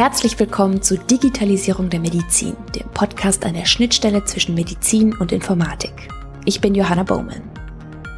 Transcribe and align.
Herzlich 0.00 0.40
willkommen 0.40 0.80
zu 0.80 0.96
Digitalisierung 0.96 1.90
der 1.90 2.00
Medizin, 2.00 2.56
dem 2.74 2.88
Podcast 2.94 3.44
an 3.44 3.52
der 3.52 3.66
Schnittstelle 3.66 4.24
zwischen 4.24 4.54
Medizin 4.54 5.14
und 5.14 5.30
Informatik. 5.30 6.08
Ich 6.46 6.62
bin 6.62 6.74
Johanna 6.74 7.02
Bowman. 7.02 7.42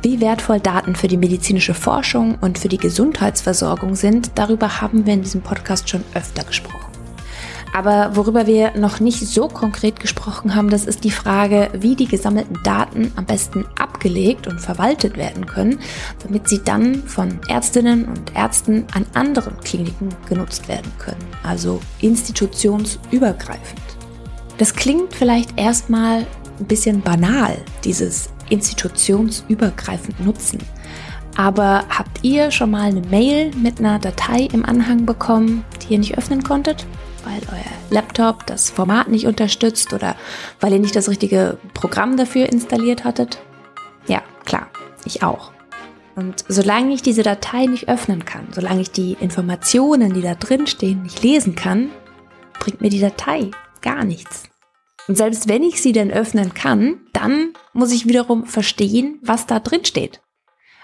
Wie 0.01 0.21
wertvoll 0.21 0.61
Daten 0.61 0.95
für 0.95 1.09
die 1.09 1.17
medizinische 1.17 1.75
Forschung 1.75 2.39
und 2.41 2.61
für 2.61 2.69
die 2.69 2.79
Gesundheitsversorgung 2.79 3.97
sind, 3.97 4.31
darüber 4.37 4.81
haben 4.81 5.07
wir 5.07 5.15
in 5.15 5.23
diesem 5.23 5.41
Podcast 5.41 5.89
schon 5.89 6.05
öfter 6.15 6.45
gesprochen. 6.45 6.92
Aber 7.73 8.15
worüber 8.15 8.47
wir 8.47 8.77
noch 8.77 9.01
nicht 9.01 9.27
so 9.27 9.49
konkret 9.49 9.99
gesprochen 9.99 10.55
haben, 10.55 10.69
das 10.69 10.85
ist 10.85 11.05
die 11.05 11.11
Frage, 11.11 11.71
wie 11.73 11.97
die 11.97 12.07
gesammelten 12.07 12.59
Daten 12.63 13.11
am 13.17 13.25
besten 13.25 13.65
abgelegt 13.79 14.47
und 14.47 14.61
verwaltet 14.61 15.17
werden 15.17 15.47
können, 15.47 15.81
damit 16.23 16.49
sie 16.49 16.63
dann 16.63 17.03
von 17.03 17.41
Ärztinnen 17.49 18.05
und 18.05 18.37
Ärzten 18.37 18.85
an 18.93 19.07
anderen 19.15 19.59
Kliniken 19.61 20.11
genutzt 20.29 20.69
werden 20.69 20.93
können, 20.99 21.25
also 21.43 21.81
institutionsübergreifend. 22.01 23.81
Das 24.59 24.75
klingt 24.75 25.15
vielleicht 25.15 25.59
erstmal 25.59 26.27
ein 26.61 26.67
bisschen 26.67 27.01
banal, 27.01 27.57
dieses 27.85 28.29
institutionsübergreifend 28.51 30.21
nutzen. 30.21 30.59
Aber 31.37 31.85
habt 31.89 32.23
ihr 32.23 32.51
schon 32.51 32.71
mal 32.71 32.91
eine 32.91 33.01
Mail 33.01 33.51
mit 33.57 33.79
einer 33.79 33.99
Datei 33.99 34.49
im 34.53 34.67
Anhang 34.67 35.07
bekommen, 35.07 35.65
die 35.81 35.95
ihr 35.95 35.99
nicht 35.99 36.19
öffnen 36.19 36.43
konntet? 36.43 36.87
Weil 37.25 37.41
euer 37.51 37.73
Laptop 37.91 38.47
das 38.47 38.71
Format 38.71 39.09
nicht 39.09 39.27
unterstützt 39.27 39.93
oder 39.93 40.17
weil 40.61 40.73
ihr 40.73 40.79
nicht 40.79 40.97
das 40.97 41.09
richtige 41.09 41.59
Programm 41.75 42.17
dafür 42.17 42.49
installiert 42.49 43.05
hattet? 43.05 43.39
Ja, 44.07 44.23
klar, 44.45 44.69
ich 45.05 45.23
auch. 45.23 45.53
Und 46.15 46.45
solange 46.49 46.93
ich 46.93 47.03
diese 47.03 47.23
Datei 47.23 47.67
nicht 47.67 47.89
öffnen 47.89 48.25
kann, 48.25 48.49
solange 48.53 48.83
ich 48.83 48.91
die 48.91 49.17
Informationen, 49.21 50.13
die 50.13 50.23
da 50.23 50.35
drin 50.35 50.67
stehen, 50.67 51.03
nicht 51.03 51.23
lesen 51.23 51.55
kann, 51.55 51.91
bringt 52.59 52.81
mir 52.81 52.91
die 52.91 53.01
Datei 53.01 53.51
gar 53.81 54.05
nichts. 54.05 54.45
Und 55.09 55.17
selbst 55.17 55.49
wenn 55.49 55.63
ich 55.63 55.83
sie 55.83 55.93
denn 55.93 56.11
öffnen 56.13 56.55
kann, 56.55 57.01
dann 57.13 57.55
muss 57.73 57.93
ich 57.93 58.07
wiederum 58.07 58.47
verstehen, 58.47 59.19
was 59.23 59.47
da 59.47 59.59
drin 59.59 59.85
steht. 59.85 60.21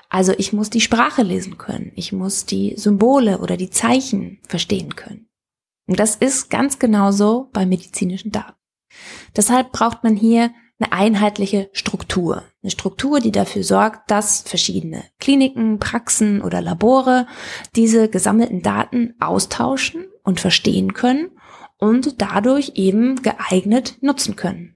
Also 0.08 0.32
ich 0.38 0.52
muss 0.52 0.70
die 0.70 0.80
Sprache 0.80 1.22
lesen 1.22 1.58
können, 1.58 1.92
ich 1.94 2.12
muss 2.12 2.46
die 2.46 2.74
Symbole 2.76 3.38
oder 3.38 3.56
die 3.56 3.70
Zeichen 3.70 4.40
verstehen 4.48 4.96
können. 4.96 5.27
Und 5.88 5.98
das 5.98 6.14
ist 6.14 6.50
ganz 6.50 6.78
genauso 6.78 7.48
bei 7.52 7.66
medizinischen 7.66 8.30
Daten. 8.30 8.54
Deshalb 9.36 9.72
braucht 9.72 10.04
man 10.04 10.14
hier 10.14 10.52
eine 10.78 10.92
einheitliche 10.92 11.70
Struktur. 11.72 12.44
Eine 12.62 12.70
Struktur, 12.70 13.20
die 13.20 13.32
dafür 13.32 13.64
sorgt, 13.64 14.10
dass 14.10 14.42
verschiedene 14.42 15.02
Kliniken, 15.18 15.80
Praxen 15.80 16.40
oder 16.42 16.60
Labore 16.60 17.26
diese 17.74 18.08
gesammelten 18.08 18.62
Daten 18.62 19.14
austauschen 19.18 20.06
und 20.22 20.40
verstehen 20.40 20.94
können 20.94 21.30
und 21.78 22.20
dadurch 22.20 22.72
eben 22.74 23.22
geeignet 23.22 23.96
nutzen 24.00 24.36
können. 24.36 24.74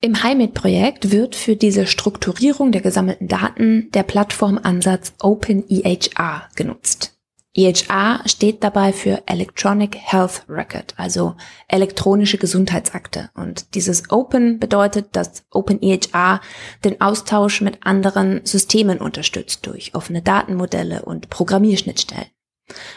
Im 0.00 0.22
HiMed-Projekt 0.22 1.12
wird 1.12 1.36
für 1.36 1.54
diese 1.54 1.86
Strukturierung 1.86 2.72
der 2.72 2.80
gesammelten 2.80 3.28
Daten 3.28 3.90
der 3.92 4.02
Plattformansatz 4.02 5.14
OpenEHR 5.20 6.48
genutzt. 6.56 7.18
EHR 7.54 8.22
steht 8.24 8.64
dabei 8.64 8.94
für 8.94 9.22
Electronic 9.26 9.96
Health 9.96 10.44
Record, 10.48 10.94
also 10.96 11.36
elektronische 11.68 12.38
Gesundheitsakte. 12.38 13.30
Und 13.34 13.74
dieses 13.74 14.10
Open 14.10 14.58
bedeutet, 14.58 15.08
dass 15.12 15.44
OpenEHR 15.50 16.40
den 16.82 17.00
Austausch 17.02 17.60
mit 17.60 17.84
anderen 17.84 18.40
Systemen 18.44 18.98
unterstützt 18.98 19.66
durch 19.66 19.94
offene 19.94 20.22
Datenmodelle 20.22 21.02
und 21.02 21.28
Programmierschnittstellen. 21.28 22.30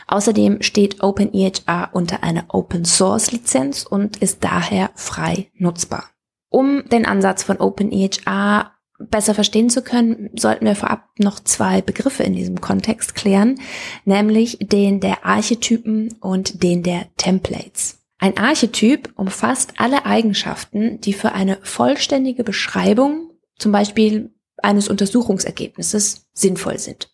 Außerdem 0.08 0.62
steht 0.62 1.04
OpenEHR 1.04 1.90
unter 1.92 2.24
einer 2.24 2.46
Open 2.48 2.86
Source 2.86 3.32
Lizenz 3.32 3.84
und 3.84 4.18
ist 4.18 4.44
daher 4.44 4.92
frei 4.96 5.52
nutzbar. 5.58 6.12
Um 6.50 6.88
den 6.88 7.06
Ansatz 7.06 7.44
von 7.44 7.58
OpenEHR 7.58 8.72
besser 9.00 9.34
verstehen 9.34 9.70
zu 9.70 9.82
können, 9.82 10.30
sollten 10.36 10.66
wir 10.66 10.76
vorab 10.76 11.10
noch 11.18 11.40
zwei 11.40 11.82
Begriffe 11.82 12.24
in 12.24 12.34
diesem 12.34 12.62
Kontext 12.62 13.16
klären, 13.16 13.60
nämlich 14.06 14.58
den 14.62 15.00
der 15.00 15.26
Archetypen 15.26 16.16
und 16.22 16.64
den 16.64 16.84
der 16.84 17.08
Templates. 17.18 18.00
Ein 18.18 18.38
Archetyp 18.38 19.12
umfasst 19.16 19.74
alle 19.78 20.06
Eigenschaften, 20.06 21.02
die 21.02 21.14
für 21.14 21.34
eine 21.34 21.60
vollständige 21.64 22.44
Beschreibung, 22.44 23.32
zum 23.58 23.72
Beispiel 23.72 24.32
eines 24.58 24.88
Untersuchungsergebnisses, 24.88 26.28
sinnvoll 26.34 26.80
sind. 26.80 27.12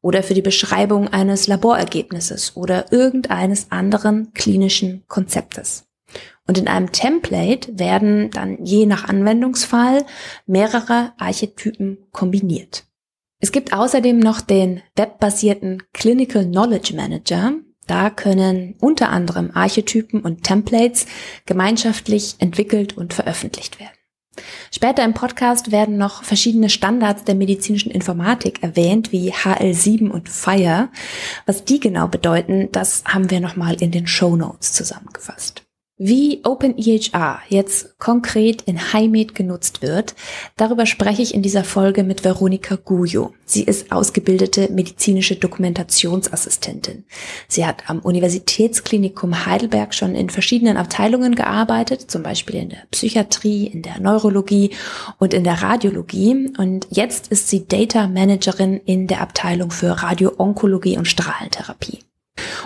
Oder 0.00 0.22
für 0.22 0.34
die 0.34 0.42
Beschreibung 0.42 1.08
eines 1.08 1.46
Laborergebnisses 1.46 2.56
oder 2.56 2.92
irgendeines 2.92 3.70
anderen 3.70 4.32
klinischen 4.34 5.04
Konzeptes. 5.08 5.86
Und 6.46 6.58
in 6.58 6.68
einem 6.68 6.92
Template 6.92 7.78
werden 7.78 8.30
dann 8.30 8.64
je 8.64 8.86
nach 8.86 9.08
Anwendungsfall 9.08 10.04
mehrere 10.46 11.12
Archetypen 11.18 11.98
kombiniert. 12.12 12.84
Es 13.40 13.52
gibt 13.52 13.72
außerdem 13.72 14.18
noch 14.18 14.40
den 14.40 14.82
webbasierten 14.96 15.82
Clinical 15.92 16.44
Knowledge 16.44 16.94
Manager. 16.94 17.52
Da 17.86 18.10
können 18.10 18.74
unter 18.80 19.10
anderem 19.10 19.50
Archetypen 19.52 20.20
und 20.20 20.42
Templates 20.42 21.06
gemeinschaftlich 21.44 22.36
entwickelt 22.38 22.96
und 22.96 23.12
veröffentlicht 23.12 23.80
werden. 23.80 23.92
Später 24.70 25.04
im 25.04 25.14
Podcast 25.14 25.70
werden 25.70 25.96
noch 25.96 26.24
verschiedene 26.24 26.68
Standards 26.68 27.24
der 27.24 27.34
medizinischen 27.34 27.92
Informatik 27.92 28.62
erwähnt, 28.62 29.12
wie 29.12 29.32
HL7 29.32 30.10
und 30.10 30.28
FIRE. 30.28 30.88
Was 31.46 31.64
die 31.64 31.80
genau 31.80 32.08
bedeuten, 32.08 32.70
das 32.72 33.04
haben 33.04 33.30
wir 33.30 33.40
nochmal 33.40 33.80
in 33.80 33.90
den 33.90 34.06
Show 34.06 34.36
Notes 34.36 34.72
zusammengefasst. 34.72 35.64
Wie 35.96 36.40
OpenEHR 36.42 37.38
jetzt 37.48 38.00
konkret 38.00 38.62
in 38.62 38.92
HiMed 38.92 39.32
genutzt 39.36 39.80
wird, 39.80 40.16
darüber 40.56 40.86
spreche 40.86 41.22
ich 41.22 41.32
in 41.32 41.42
dieser 41.42 41.62
Folge 41.62 42.02
mit 42.02 42.24
Veronika 42.24 42.74
Gujo. 42.74 43.32
Sie 43.44 43.62
ist 43.62 43.92
ausgebildete 43.92 44.72
medizinische 44.72 45.36
Dokumentationsassistentin. 45.36 47.04
Sie 47.46 47.64
hat 47.64 47.88
am 47.88 48.00
Universitätsklinikum 48.00 49.46
Heidelberg 49.46 49.94
schon 49.94 50.16
in 50.16 50.30
verschiedenen 50.30 50.78
Abteilungen 50.78 51.36
gearbeitet, 51.36 52.10
zum 52.10 52.24
Beispiel 52.24 52.56
in 52.56 52.70
der 52.70 52.82
Psychiatrie, 52.90 53.68
in 53.68 53.82
der 53.82 54.00
Neurologie 54.00 54.70
und 55.20 55.32
in 55.32 55.44
der 55.44 55.62
Radiologie. 55.62 56.52
Und 56.58 56.88
jetzt 56.90 57.28
ist 57.28 57.48
sie 57.48 57.68
Data 57.68 58.08
Managerin 58.08 58.80
in 58.84 59.06
der 59.06 59.20
Abteilung 59.20 59.70
für 59.70 60.02
Radioonkologie 60.02 60.98
und 60.98 61.06
Strahlentherapie. 61.06 62.00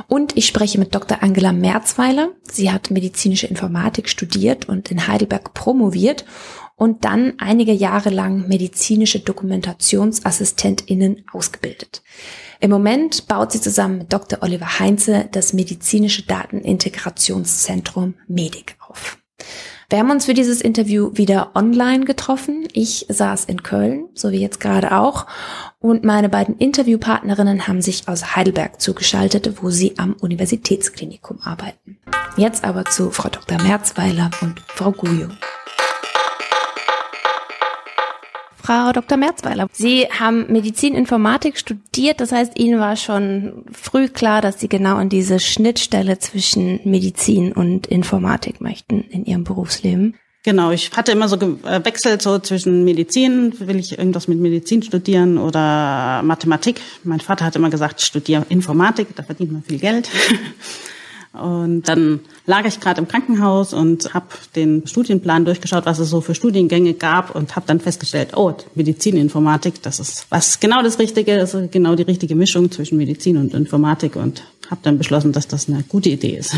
Und 0.06 0.36
ich 0.36 0.46
spreche 0.46 0.78
mit 0.78 0.94
Dr. 0.94 1.22
Angela 1.22 1.52
Merzweiler. 1.52 2.30
Sie 2.42 2.70
hat 2.70 2.90
medizinische 2.90 3.46
Informatik 3.46 4.08
studiert 4.08 4.68
und 4.68 4.90
in 4.90 5.06
Heidelberg 5.06 5.54
promoviert 5.54 6.24
und 6.78 7.04
dann 7.04 7.34
einige 7.38 7.72
Jahre 7.72 8.10
lang 8.10 8.48
medizinische 8.48 9.20
Dokumentationsassistentinnen 9.20 11.24
ausgebildet. 11.32 12.02
Im 12.60 12.70
Moment 12.70 13.28
baut 13.28 13.52
sie 13.52 13.60
zusammen 13.60 13.98
mit 13.98 14.10
Dr. 14.12 14.42
Oliver 14.42 14.78
Heinze 14.78 15.28
das 15.32 15.52
medizinische 15.52 16.22
Datenintegrationszentrum 16.22 18.14
MEDIC 18.28 18.76
auf. 18.80 19.18
Wir 19.90 20.00
haben 20.00 20.10
uns 20.10 20.26
für 20.26 20.34
dieses 20.34 20.60
Interview 20.60 21.12
wieder 21.14 21.52
online 21.54 22.04
getroffen. 22.04 22.68
Ich 22.74 23.06
saß 23.08 23.46
in 23.46 23.62
Köln, 23.62 24.10
so 24.12 24.30
wie 24.32 24.38
jetzt 24.38 24.60
gerade 24.60 24.92
auch. 24.92 25.24
Und 25.80 26.04
meine 26.04 26.28
beiden 26.28 26.58
Interviewpartnerinnen 26.58 27.66
haben 27.66 27.80
sich 27.80 28.06
aus 28.06 28.36
Heidelberg 28.36 28.82
zugeschaltet, 28.82 29.62
wo 29.62 29.70
sie 29.70 29.94
am 29.96 30.12
Universitätsklinikum 30.12 31.40
arbeiten. 31.40 31.96
Jetzt 32.36 32.64
aber 32.64 32.84
zu 32.84 33.10
Frau 33.10 33.30
Dr. 33.30 33.62
Merzweiler 33.62 34.30
und 34.42 34.60
Frau 34.66 34.92
Gujo. 34.92 35.28
Frau 38.68 38.92
Dr. 38.92 39.16
Merzweiler. 39.16 39.66
Sie 39.72 40.08
haben 40.10 40.52
Medizininformatik 40.52 41.56
studiert, 41.56 42.20
das 42.20 42.32
heißt, 42.32 42.58
Ihnen 42.58 42.78
war 42.78 42.96
schon 42.96 43.64
früh 43.72 44.08
klar, 44.08 44.42
dass 44.42 44.60
Sie 44.60 44.68
genau 44.68 44.96
an 44.96 45.08
diese 45.08 45.40
Schnittstelle 45.40 46.18
zwischen 46.18 46.78
Medizin 46.84 47.52
und 47.52 47.86
Informatik 47.86 48.60
möchten 48.60 49.00
in 49.00 49.24
Ihrem 49.24 49.44
Berufsleben. 49.44 50.16
Genau, 50.44 50.70
ich 50.70 50.90
hatte 50.94 51.12
immer 51.12 51.30
so 51.30 51.38
gewechselt 51.38 52.20
so 52.20 52.38
zwischen 52.40 52.84
Medizin, 52.84 53.54
will 53.58 53.76
ich 53.76 53.96
irgendwas 53.96 54.28
mit 54.28 54.38
Medizin 54.38 54.82
studieren 54.82 55.38
oder 55.38 56.20
Mathematik. 56.22 56.78
Mein 57.04 57.20
Vater 57.20 57.46
hat 57.46 57.56
immer 57.56 57.70
gesagt, 57.70 58.02
studiere 58.02 58.44
Informatik, 58.50 59.16
da 59.16 59.22
verdient 59.22 59.50
man 59.50 59.62
viel 59.62 59.78
Geld. 59.78 60.10
Und 61.32 61.82
dann 61.82 62.20
lag 62.46 62.64
ich 62.64 62.80
gerade 62.80 63.00
im 63.00 63.08
Krankenhaus 63.08 63.72
und 63.74 64.14
habe 64.14 64.26
den 64.56 64.86
Studienplan 64.86 65.44
durchgeschaut, 65.44 65.86
was 65.86 65.98
es 65.98 66.10
so 66.10 66.20
für 66.20 66.34
Studiengänge 66.34 66.94
gab 66.94 67.34
und 67.34 67.54
habe 67.54 67.66
dann 67.66 67.80
festgestellt, 67.80 68.30
oh, 68.36 68.54
Medizininformatik, 68.74 69.82
das 69.82 70.00
ist 70.00 70.26
was 70.30 70.58
genau 70.58 70.82
das 70.82 70.98
Richtige, 70.98 71.36
das 71.36 71.54
ist 71.54 71.70
genau 71.70 71.94
die 71.94 72.02
richtige 72.02 72.34
Mischung 72.34 72.70
zwischen 72.70 72.96
Medizin 72.98 73.36
und 73.36 73.54
Informatik 73.54 74.16
und 74.16 74.42
habe 74.70 74.80
dann 74.82 74.98
beschlossen, 74.98 75.32
dass 75.32 75.46
das 75.48 75.68
eine 75.68 75.84
gute 75.88 76.08
Idee 76.08 76.36
ist. 76.36 76.56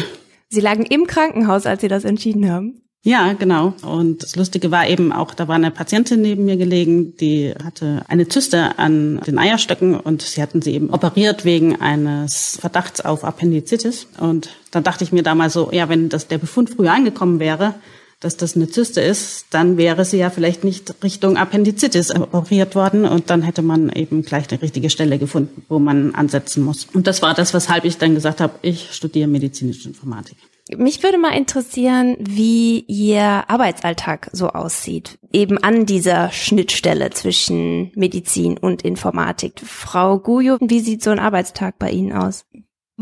Sie 0.49 0.61
lagen 0.61 0.84
im 0.84 1.06
Krankenhaus, 1.06 1.66
als 1.66 1.81
Sie 1.81 1.88
das 1.88 2.05
entschieden 2.05 2.50
haben? 2.50 2.82
Ja, 3.02 3.32
genau. 3.32 3.73
Und 3.82 4.23
das 4.23 4.37
Lustige 4.37 4.70
war 4.70 4.87
eben 4.87 5.11
auch, 5.11 5.32
da 5.32 5.49
war 5.49 5.55
eine 5.55 5.70
Patientin 5.70 6.20
neben 6.20 6.44
mir 6.44 6.58
gelegen, 6.58 7.17
die 7.17 7.55
hatte 7.64 8.05
eine 8.08 8.29
Zyste 8.29 8.79
an 8.79 9.20
den 9.26 9.38
Eierstöcken 9.38 9.99
und 9.99 10.20
sie 10.20 10.43
hatten 10.43 10.61
sie 10.61 10.75
eben 10.75 10.91
operiert 10.91 11.47
wegen 11.47 11.81
eines 11.81 12.58
Verdachts 12.61 13.00
auf 13.00 13.25
Appendizitis. 13.25 14.06
Und 14.19 14.50
dann 14.70 14.85
dachte 14.85 15.05
ich 15.05 15.12
mir 15.12 15.23
damals 15.23 15.55
so, 15.55 15.70
ja, 15.73 15.88
wenn 15.88 16.11
das 16.11 16.29
der 16.29 16.37
Befund 16.37 16.69
früher 16.69 16.93
angekommen 16.93 17.41
wäre, 17.41 17.75
dass 18.20 18.37
das 18.37 18.55
eine 18.55 18.69
Zyste 18.69 19.00
ist, 19.00 19.47
dann 19.49 19.79
wäre 19.79 20.05
sie 20.05 20.19
ja 20.19 20.29
vielleicht 20.29 20.62
nicht 20.62 21.02
Richtung 21.02 21.38
Appendizitis 21.38 22.14
operiert 22.14 22.75
worden 22.75 23.06
und 23.06 23.31
dann 23.31 23.41
hätte 23.41 23.62
man 23.62 23.88
eben 23.88 24.23
gleich 24.23 24.50
eine 24.50 24.61
richtige 24.61 24.91
Stelle 24.91 25.19
gefunden, 25.19 25.64
wo 25.70 25.79
man 25.79 26.14
ansetzen 26.14 26.62
muss. 26.62 26.87
Und 26.93 27.06
das 27.06 27.23
war 27.23 27.32
das, 27.32 27.55
weshalb 27.55 27.87
ich 27.87 27.97
dann 27.97 28.14
gesagt 28.14 28.43
habe, 28.43 28.52
ich 28.61 28.93
studiere 28.93 29.26
medizinische 29.26 29.88
Informatik. 29.88 30.37
Mich 30.76 31.02
würde 31.02 31.19
mal 31.19 31.37
interessieren, 31.37 32.17
wie 32.20 32.81
Ihr 32.87 33.49
Arbeitsalltag 33.49 34.31
so 34.32 34.49
aussieht, 34.49 35.19
eben 35.32 35.58
an 35.58 35.87
dieser 35.87 36.31
Schnittstelle 36.31 37.11
zwischen 37.11 37.93
Medizin 37.94 38.56
und 38.58 38.82
Informatik. 38.82 39.61
Frau 39.64 40.19
Gujo, 40.19 40.58
wie 40.61 40.81
sieht 40.81 41.02
so 41.02 41.11
ein 41.11 41.19
Arbeitstag 41.19 41.78
bei 41.78 41.90
Ihnen 41.90 42.12
aus? 42.12 42.46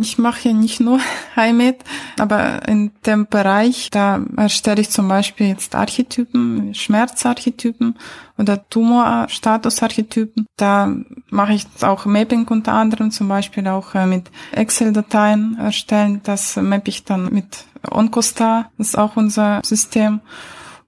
Ich 0.00 0.16
mache 0.16 0.54
nicht 0.54 0.80
nur 0.80 1.00
Heimat, 1.36 1.76
aber 2.18 2.68
in 2.68 2.92
dem 3.04 3.26
Bereich, 3.26 3.88
da 3.90 4.20
erstelle 4.36 4.80
ich 4.80 4.90
zum 4.90 5.08
Beispiel 5.08 5.48
jetzt 5.48 5.74
Archetypen, 5.74 6.74
Schmerzarchetypen 6.74 7.96
oder 8.36 8.68
Tumorstatusarchetypen. 8.68 10.46
Da 10.56 10.94
mache 11.30 11.54
ich 11.54 11.66
auch 11.82 12.04
Mapping 12.06 12.46
unter 12.48 12.74
anderem, 12.74 13.10
zum 13.10 13.28
Beispiel 13.28 13.66
auch 13.66 13.94
äh, 13.94 14.06
mit 14.06 14.30
Excel-Dateien 14.52 15.58
erstellen. 15.58 16.20
Das 16.22 16.56
mappe 16.56 16.90
ich 16.90 17.04
dann 17.04 17.32
mit 17.32 17.64
OncoStar, 17.90 18.70
das 18.78 18.88
ist 18.88 18.98
auch 18.98 19.16
unser 19.16 19.60
System 19.64 20.20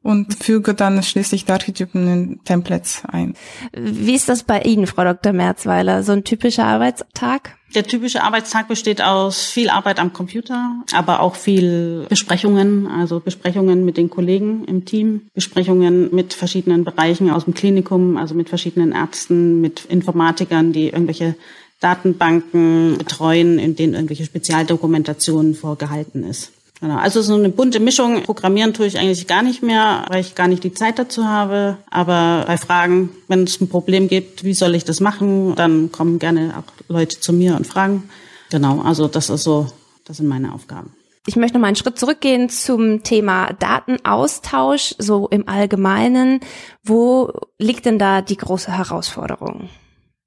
und 0.03 0.35
füge 0.43 0.75
dann 0.75 1.03
schließlich 1.03 1.45
die 1.45 1.53
Archetypen 1.53 2.09
in 2.09 2.45
Templates 2.45 3.03
ein. 3.07 3.35
Wie 3.73 4.15
ist 4.15 4.29
das 4.29 4.45
bei 4.45 4.61
Ihnen, 4.63 4.87
Frau 4.87 5.05
Dr. 5.05 5.33
Merzweiler? 5.33 6.03
So 6.03 6.13
ein 6.13 6.25
typischer 6.25 6.65
Arbeitstag? 6.65 7.57
Der 7.75 7.85
typische 7.85 8.23
Arbeitstag 8.25 8.67
besteht 8.67 9.01
aus 9.01 9.45
viel 9.45 9.69
Arbeit 9.69 10.01
am 10.01 10.13
Computer, 10.13 10.75
aber 10.93 11.21
auch 11.21 11.37
viel 11.37 12.07
Besprechungen, 12.09 12.89
also 12.89 13.21
Besprechungen 13.21 13.85
mit 13.85 13.97
den 13.97 14.11
Kollegen 14.11 14.65
im 14.65 14.85
Team, 14.85 15.29
Besprechungen 15.35 16.13
mit 16.13 16.35
verschiedenen 16.35 16.83
Bereichen 16.83 17.31
aus 17.31 17.45
dem 17.45 17.55
Klinikum, 17.55 18.17
also 18.17 18.35
mit 18.35 18.49
verschiedenen 18.49 18.91
Ärzten, 18.91 19.61
mit 19.61 19.85
Informatikern, 19.85 20.73
die 20.73 20.89
irgendwelche 20.89 21.37
Datenbanken 21.79 22.99
betreuen, 22.99 23.59
in 23.59 23.77
denen 23.77 23.95
irgendwelche 23.95 24.25
Spezialdokumentationen 24.25 25.55
vorgehalten 25.55 26.25
ist. 26.25 26.53
Genau. 26.81 26.97
Also 26.97 27.21
so 27.21 27.35
eine 27.35 27.51
bunte 27.51 27.79
Mischung. 27.79 28.23
Programmieren 28.23 28.73
tue 28.73 28.87
ich 28.87 28.99
eigentlich 28.99 29.27
gar 29.27 29.43
nicht 29.43 29.63
mehr, 29.63 30.07
weil 30.09 30.21
ich 30.21 30.35
gar 30.35 30.49
nicht 30.49 30.65
die 30.65 30.73
Zeit 30.73 30.99
dazu 30.99 31.27
habe. 31.27 31.77
Aber 31.91 32.45
bei 32.47 32.57
Fragen, 32.57 33.11
wenn 33.29 33.45
es 33.45 33.61
ein 33.61 33.69
Problem 33.69 34.09
gibt, 34.09 34.45
wie 34.45 34.55
soll 34.55 34.75
ich 34.75 34.85
das 34.85 35.01
machen, 35.01 35.55
dann 35.57 35.93
kommen 35.93 36.19
gerne 36.19 36.55
auch 36.57 36.73
Leute 36.89 37.21
zu 37.21 37.33
mir 37.33 37.55
und 37.57 37.67
fragen. 37.67 38.09
Genau, 38.51 38.81
also 38.81 39.09
das 39.09 39.29
ist 39.29 39.43
so, 39.43 39.67
das 40.07 40.17
sind 40.17 40.29
meine 40.29 40.55
Aufgaben. 40.55 40.95
Ich 41.27 41.37
möchte 41.37 41.59
noch 41.59 41.61
mal 41.61 41.67
einen 41.67 41.77
Schritt 41.77 41.99
zurückgehen 41.99 42.49
zum 42.49 43.03
Thema 43.03 43.53
Datenaustausch, 43.53 44.95
so 44.99 45.29
im 45.29 45.49
Allgemeinen. 45.49 46.41
Wo 46.83 47.31
liegt 47.59 47.85
denn 47.85 47.99
da 47.99 48.23
die 48.23 48.39
große 48.39 48.73
Herausforderung? 48.73 49.69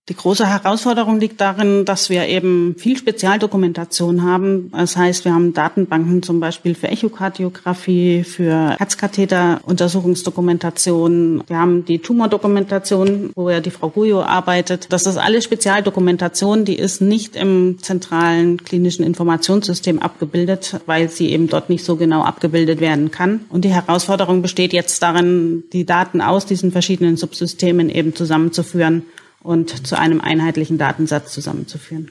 Die 0.10 0.16
große 0.16 0.46
Herausforderung 0.46 1.22
liegt 1.22 1.40
darin, 1.40 1.86
dass 1.86 2.10
wir 2.10 2.28
eben 2.28 2.76
viel 2.78 2.98
Spezialdokumentation 2.98 4.24
haben. 4.24 4.70
Das 4.74 4.98
heißt, 4.98 5.24
wir 5.24 5.34
haben 5.34 5.54
Datenbanken 5.54 6.22
zum 6.22 6.42
Beispiel 6.42 6.76
für 6.76 6.90
Echokardiographie, 6.90 8.26
für 8.26 8.76
Herzkatheter-Untersuchungsdokumentation. 8.80 11.46
Wir 11.48 11.58
haben 11.58 11.86
die 11.86 12.00
Tumordokumentation, 12.00 13.32
wo 13.34 13.50
ja 13.50 13.62
die 13.62 13.72
Frau 13.72 13.88
Guyo 13.88 14.24
arbeitet. 14.24 14.92
Das 14.92 15.06
ist 15.06 15.16
alles 15.16 15.46
Spezialdokumentation, 15.46 16.66
die 16.66 16.78
ist 16.78 17.00
nicht 17.00 17.38
im 17.38 17.78
zentralen 17.82 18.58
klinischen 18.58 19.06
Informationssystem 19.06 20.00
abgebildet, 20.00 20.82
weil 20.86 21.08
sie 21.08 21.30
eben 21.30 21.48
dort 21.48 21.70
nicht 21.70 21.86
so 21.86 21.96
genau 21.96 22.24
abgebildet 22.24 22.82
werden 22.82 23.10
kann. 23.10 23.46
Und 23.48 23.64
die 23.64 23.74
Herausforderung 23.74 24.42
besteht 24.42 24.74
jetzt 24.74 25.02
darin, 25.02 25.64
die 25.72 25.86
Daten 25.86 26.20
aus 26.20 26.46
diesen 26.46 26.74
verschiedenen 26.74 27.16
Subsystemen 27.16 27.90
eben 27.90 28.14
zusammenzuführen 28.14 29.04
und 29.44 29.86
zu 29.86 29.98
einem 29.98 30.22
einheitlichen 30.22 30.78
Datensatz 30.78 31.34
zusammenzuführen. 31.34 32.10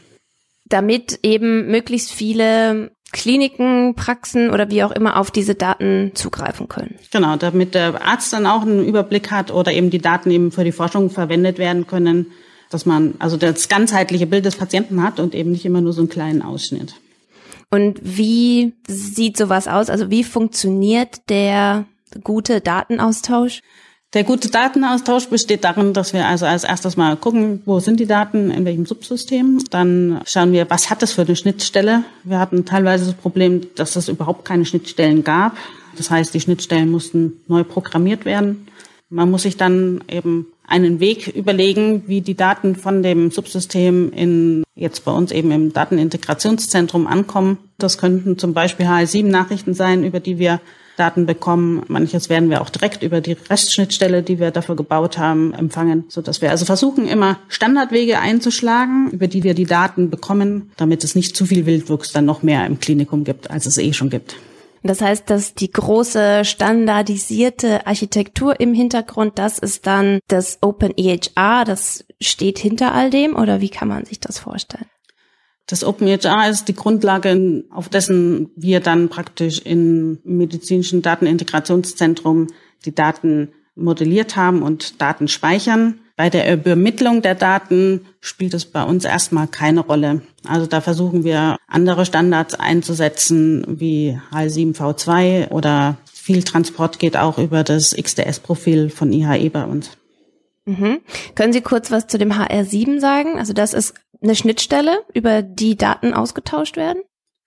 Damit 0.66 1.18
eben 1.22 1.66
möglichst 1.70 2.12
viele 2.12 2.92
Kliniken, 3.12 3.94
Praxen 3.94 4.50
oder 4.50 4.70
wie 4.70 4.82
auch 4.82 4.90
immer 4.90 5.18
auf 5.18 5.30
diese 5.30 5.54
Daten 5.54 6.12
zugreifen 6.14 6.68
können. 6.68 6.96
Genau, 7.10 7.36
damit 7.36 7.74
der 7.74 8.02
Arzt 8.02 8.32
dann 8.32 8.46
auch 8.46 8.62
einen 8.62 8.84
Überblick 8.84 9.30
hat 9.30 9.50
oder 9.50 9.72
eben 9.72 9.90
die 9.90 9.98
Daten 9.98 10.30
eben 10.30 10.50
für 10.50 10.64
die 10.64 10.72
Forschung 10.72 11.10
verwendet 11.10 11.58
werden 11.58 11.86
können, 11.86 12.32
dass 12.70 12.86
man 12.86 13.14
also 13.18 13.36
das 13.36 13.68
ganzheitliche 13.68 14.26
Bild 14.26 14.46
des 14.46 14.56
Patienten 14.56 15.02
hat 15.02 15.20
und 15.20 15.34
eben 15.34 15.52
nicht 15.52 15.66
immer 15.66 15.82
nur 15.82 15.92
so 15.92 16.00
einen 16.00 16.08
kleinen 16.08 16.40
Ausschnitt. 16.40 16.94
Und 17.70 18.00
wie 18.02 18.74
sieht 18.86 19.36
sowas 19.36 19.68
aus? 19.68 19.90
Also 19.90 20.10
wie 20.10 20.24
funktioniert 20.24 21.28
der 21.28 21.86
gute 22.24 22.60
Datenaustausch? 22.60 23.60
Der 24.14 24.24
gute 24.24 24.50
Datenaustausch 24.50 25.28
besteht 25.28 25.64
darin, 25.64 25.94
dass 25.94 26.12
wir 26.12 26.26
also 26.26 26.44
als 26.44 26.64
erstes 26.64 26.98
mal 26.98 27.16
gucken, 27.16 27.62
wo 27.64 27.80
sind 27.80 27.98
die 27.98 28.06
Daten, 28.06 28.50
in 28.50 28.66
welchem 28.66 28.84
Subsystem. 28.84 29.60
Dann 29.70 30.20
schauen 30.26 30.52
wir, 30.52 30.68
was 30.68 30.90
hat 30.90 31.00
das 31.00 31.12
für 31.12 31.22
eine 31.22 31.34
Schnittstelle. 31.34 32.04
Wir 32.22 32.38
hatten 32.38 32.66
teilweise 32.66 33.06
das 33.06 33.14
Problem, 33.14 33.62
dass 33.74 33.96
es 33.96 34.08
überhaupt 34.08 34.44
keine 34.44 34.66
Schnittstellen 34.66 35.24
gab. 35.24 35.56
Das 35.96 36.10
heißt, 36.10 36.34
die 36.34 36.40
Schnittstellen 36.40 36.90
mussten 36.90 37.40
neu 37.48 37.64
programmiert 37.64 38.26
werden. 38.26 38.66
Man 39.08 39.30
muss 39.30 39.42
sich 39.42 39.56
dann 39.56 40.04
eben 40.10 40.46
einen 40.66 41.00
Weg 41.00 41.28
überlegen, 41.28 42.02
wie 42.06 42.20
die 42.20 42.34
Daten 42.34 42.76
von 42.76 43.02
dem 43.02 43.30
Subsystem 43.30 44.12
in 44.12 44.62
jetzt 44.74 45.04
bei 45.04 45.12
uns 45.12 45.32
eben 45.32 45.50
im 45.50 45.72
Datenintegrationszentrum 45.72 47.06
ankommen. 47.06 47.58
Das 47.78 47.98
könnten 47.98 48.38
zum 48.38 48.52
Beispiel 48.52 48.86
HL7-Nachrichten 48.86 49.74
sein, 49.74 50.04
über 50.04 50.20
die 50.20 50.38
wir 50.38 50.60
Daten 50.96 51.26
bekommen. 51.26 51.82
Manches 51.88 52.28
werden 52.28 52.50
wir 52.50 52.60
auch 52.60 52.70
direkt 52.70 53.02
über 53.02 53.20
die 53.20 53.36
Restschnittstelle, 53.48 54.22
die 54.22 54.38
wir 54.38 54.50
dafür 54.50 54.76
gebaut 54.76 55.18
haben, 55.18 55.54
empfangen, 55.54 56.04
so 56.08 56.22
dass 56.22 56.42
wir 56.42 56.50
also 56.50 56.64
versuchen, 56.64 57.06
immer 57.06 57.38
Standardwege 57.48 58.18
einzuschlagen, 58.18 59.10
über 59.10 59.26
die 59.26 59.42
wir 59.42 59.54
die 59.54 59.66
Daten 59.66 60.10
bekommen, 60.10 60.70
damit 60.76 61.04
es 61.04 61.14
nicht 61.14 61.36
zu 61.36 61.46
viel 61.46 61.66
Wildwuchs 61.66 62.12
dann 62.12 62.24
noch 62.24 62.42
mehr 62.42 62.66
im 62.66 62.80
Klinikum 62.80 63.24
gibt, 63.24 63.50
als 63.50 63.66
es 63.66 63.78
eh 63.78 63.92
schon 63.92 64.10
gibt. 64.10 64.36
Das 64.84 65.00
heißt, 65.00 65.30
dass 65.30 65.54
die 65.54 65.70
große 65.70 66.44
standardisierte 66.44 67.86
Architektur 67.86 68.58
im 68.58 68.74
Hintergrund, 68.74 69.38
das 69.38 69.58
ist 69.58 69.86
dann 69.86 70.18
das 70.26 70.58
Open 70.60 70.92
EHR, 70.96 71.64
das 71.64 72.04
steht 72.20 72.58
hinter 72.58 72.92
all 72.92 73.10
dem 73.10 73.36
oder 73.36 73.60
wie 73.60 73.68
kann 73.68 73.88
man 73.88 74.04
sich 74.04 74.18
das 74.18 74.40
vorstellen? 74.40 74.86
Das 75.66 75.84
OpenEHR 75.84 76.50
ist 76.50 76.66
die 76.66 76.74
Grundlage, 76.74 77.64
auf 77.70 77.88
dessen 77.88 78.50
wir 78.56 78.80
dann 78.80 79.08
praktisch 79.08 79.60
im 79.60 80.18
medizinischen 80.24 81.02
Datenintegrationszentrum 81.02 82.48
die 82.84 82.94
Daten 82.94 83.48
modelliert 83.74 84.36
haben 84.36 84.62
und 84.62 85.00
Daten 85.00 85.28
speichern. 85.28 86.00
Bei 86.16 86.28
der 86.28 86.52
Übermittlung 86.52 87.22
der 87.22 87.34
Daten 87.34 88.06
spielt 88.20 88.54
es 88.54 88.66
bei 88.66 88.82
uns 88.82 89.04
erstmal 89.04 89.46
keine 89.46 89.80
Rolle. 89.80 90.22
Also 90.46 90.66
da 90.66 90.80
versuchen 90.80 91.24
wir 91.24 91.56
andere 91.68 92.04
Standards 92.04 92.54
einzusetzen 92.54 93.64
wie 93.66 94.18
HL7V2 94.30 95.50
oder 95.50 95.96
viel 96.12 96.42
Transport 96.42 96.98
geht 96.98 97.16
auch 97.16 97.38
über 97.38 97.64
das 97.64 97.96
XDS-Profil 97.96 98.90
von 98.90 99.12
IHE 99.12 99.50
bei 99.50 99.64
uns. 99.64 99.90
Mhm. 100.66 101.00
Können 101.34 101.52
Sie 101.52 101.62
kurz 101.62 101.90
was 101.90 102.06
zu 102.06 102.18
dem 102.18 102.32
HR7 102.32 103.00
sagen? 103.00 103.38
Also 103.38 103.52
das 103.52 103.74
ist 103.74 103.94
eine 104.22 104.34
Schnittstelle, 104.34 105.02
über 105.14 105.42
die 105.42 105.76
Daten 105.76 106.14
ausgetauscht 106.14 106.76
werden? 106.76 107.02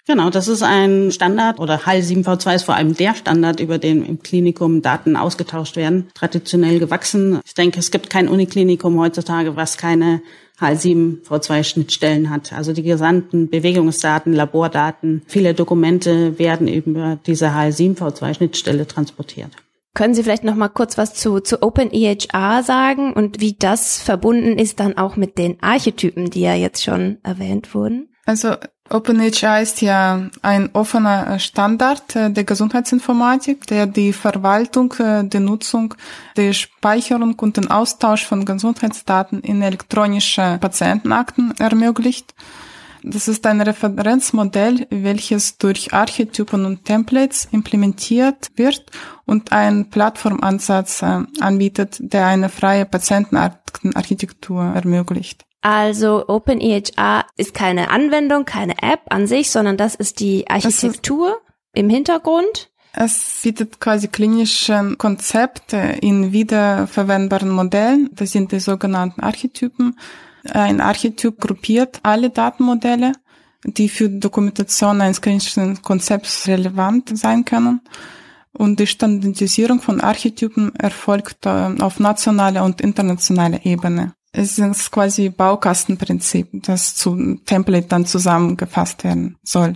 Genau, 0.07 0.29
das 0.29 0.47
ist 0.47 0.61
ein 0.61 1.11
Standard 1.11 1.59
oder 1.59 1.87
HAL 1.87 2.01
7V2 2.01 2.55
ist 2.55 2.63
vor 2.63 2.75
allem 2.75 2.95
der 2.95 3.15
Standard, 3.15 3.59
über 3.59 3.79
den 3.79 4.05
im 4.05 4.21
Klinikum 4.21 4.83
Daten 4.83 5.15
ausgetauscht 5.15 5.77
werden, 5.77 6.09
traditionell 6.13 6.77
gewachsen. 6.77 7.39
Ich 7.43 7.55
denke, 7.55 7.79
es 7.79 7.89
gibt 7.89 8.11
kein 8.11 8.27
Uniklinikum 8.27 8.99
heutzutage, 8.99 9.55
was 9.55 9.77
keine 9.77 10.21
HL7V2 10.59 12.29
hat. 12.29 12.53
Also 12.53 12.71
die 12.71 12.83
gesamten 12.83 13.49
Bewegungsdaten, 13.49 14.31
Labordaten, 14.33 15.23
viele 15.25 15.55
Dokumente 15.55 16.37
werden 16.37 16.67
über 16.67 17.17
diese 17.25 17.49
HL7V2-Schnittstelle 17.49 18.85
transportiert. 18.85 19.51
Können 19.95 20.13
Sie 20.13 20.23
vielleicht 20.23 20.43
noch 20.43 20.55
mal 20.55 20.67
kurz 20.67 20.97
was 20.97 21.13
zu, 21.13 21.39
zu 21.39 21.63
OpenEHR 21.63 22.63
sagen 22.63 23.13
und 23.13 23.39
wie 23.39 23.55
das 23.57 23.97
verbunden 23.97 24.59
ist 24.59 24.81
dann 24.81 24.97
auch 24.97 25.15
mit 25.15 25.37
den 25.37 25.57
Archetypen, 25.63 26.29
die 26.29 26.41
ja 26.41 26.53
jetzt 26.53 26.83
schon 26.83 27.17
erwähnt 27.23 27.73
wurden? 27.73 28.09
Also 28.25 28.55
OpenEHR 28.89 29.61
ist 29.61 29.81
ja 29.81 30.29
ein 30.41 30.69
offener 30.73 31.39
Standard 31.39 32.13
äh, 32.15 32.29
der 32.29 32.43
Gesundheitsinformatik, 32.43 33.65
der 33.67 33.87
die 33.87 34.11
Verwaltung, 34.11 34.93
äh, 34.99 35.23
die 35.23 35.39
Nutzung, 35.39 35.95
die 36.35 36.53
Speicherung 36.53 37.39
und 37.39 37.55
den 37.55 37.71
Austausch 37.71 38.25
von 38.25 38.43
Gesundheitsdaten 38.43 39.39
in 39.39 39.61
elektronische 39.61 40.57
Patientenakten 40.59 41.53
ermöglicht. 41.57 42.35
Das 43.07 43.27
ist 43.27 43.45
ein 43.45 43.61
Referenzmodell, 43.61 44.87
welches 44.89 45.59
durch 45.59 45.93
Archetypen 45.93 46.65
und 46.65 46.85
Templates 46.85 47.47
implementiert 47.51 48.49
wird 48.55 48.83
und 49.25 49.51
einen 49.51 49.91
Plattformansatz 49.91 51.03
äh, 51.03 51.21
anbietet, 51.39 51.97
der 51.99 52.25
eine 52.25 52.49
freie 52.49 52.85
Patientenarchitektur 52.85 54.63
ermöglicht. 54.63 55.45
Also 55.61 56.27
OpenEHR 56.27 57.25
ist 57.37 57.53
keine 57.53 57.91
Anwendung, 57.91 58.45
keine 58.45 58.81
App 58.81 59.01
an 59.09 59.27
sich, 59.27 59.51
sondern 59.51 59.77
das 59.77 59.93
ist 59.93 60.19
die 60.19 60.49
Architektur 60.49 61.39
im 61.73 61.89
Hintergrund. 61.89 62.71
Es 62.97 63.41
bietet 63.43 63.81
quasi 63.81 64.07
klinische 64.07 64.95
Konzepte 64.97 65.77
in 66.01 66.31
wiederverwendbaren 66.31 67.49
Modellen. 67.49 68.09
Das 68.13 68.31
sind 68.31 68.53
die 68.53 68.61
sogenannten 68.61 69.19
Archetypen. 69.19 69.99
Ein 70.49 70.79
Archetyp 70.79 71.41
gruppiert 71.41 71.99
alle 72.03 72.29
Datenmodelle, 72.29 73.11
die 73.65 73.89
für 73.89 74.09
die 74.09 74.21
Dokumentation 74.21 75.01
eines 75.01 75.19
klinischen 75.19 75.81
Konzepts 75.81 76.47
relevant 76.47 77.17
sein 77.17 77.43
können. 77.43 77.81
Und 78.53 78.79
die 78.79 78.87
Standardisierung 78.87 79.81
von 79.81 79.99
Archetypen 79.99 80.73
erfolgt 80.75 81.45
äh, 81.45 81.49
auf 81.81 81.99
nationaler 81.99 82.63
und 82.63 82.79
internationaler 82.79 83.65
Ebene. 83.65 84.13
Es 84.31 84.57
ist 84.57 84.91
quasi 84.91 85.29
Baukastenprinzip, 85.29 86.47
das 86.63 86.95
zu 86.95 87.35
Template 87.45 87.87
dann 87.87 88.05
zusammengefasst 88.05 89.03
werden 89.03 89.35
soll. 89.43 89.73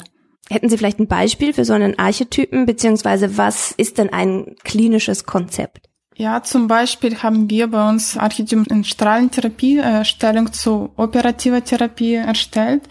Hätten 0.49 0.67
Sie 0.67 0.77
vielleicht 0.77 0.99
ein 0.99 1.07
Beispiel 1.07 1.53
für 1.53 1.63
so 1.63 1.73
einen 1.73 1.99
Archetypen, 1.99 2.65
beziehungsweise 2.65 3.37
was 3.37 3.71
ist 3.71 3.99
denn 3.99 4.11
ein 4.11 4.55
klinisches 4.63 5.25
Konzept? 5.25 5.87
Ja, 6.15 6.43
zum 6.43 6.67
Beispiel 6.67 7.21
haben 7.21 7.49
wir 7.49 7.67
bei 7.67 7.87
uns 7.87 8.17
Archetypen 8.17 8.65
in 8.65 8.83
Strahlentherapie, 8.83 9.77
äh, 9.77 10.03
Stellung 10.03 10.51
zu 10.51 10.89
operativer 10.97 11.63
Therapie 11.63 12.15
erstellt. 12.15 12.81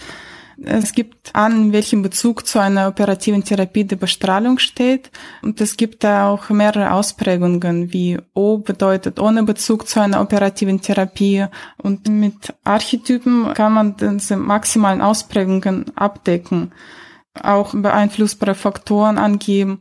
Es 0.65 0.93
gibt 0.93 1.35
an, 1.35 1.65
in 1.65 1.73
welchem 1.73 2.03
Bezug 2.03 2.47
zu 2.47 2.59
einer 2.59 2.88
operativen 2.88 3.45
Therapie 3.45 3.85
die 3.85 3.97
Bestrahlung 3.97 4.59
steht. 4.59 5.11
Und 5.43 5.61
es 5.61 5.77
gibt 5.77 6.03
da 6.05 6.31
auch 6.31 6.50
mehrere 6.50 6.93
Ausprägungen, 6.93 7.93
wie 7.93 8.19
O 8.35 8.59
bedeutet 8.59 9.21
ohne 9.21 9.43
Bezug 9.43 9.88
zu 9.88 10.00
einer 10.00 10.21
operativen 10.21 10.81
Therapie. 10.81 11.47
Und 11.77 12.09
mit 12.09 12.55
Archetypen 12.65 13.53
kann 13.55 13.73
man 13.73 13.97
diese 13.97 14.37
maximalen 14.37 15.00
Ausprägungen 15.00 15.97
abdecken 15.97 16.73
auch 17.45 17.75
beeinflussbare 17.75 18.54
Faktoren 18.54 19.18
angeben. 19.18 19.80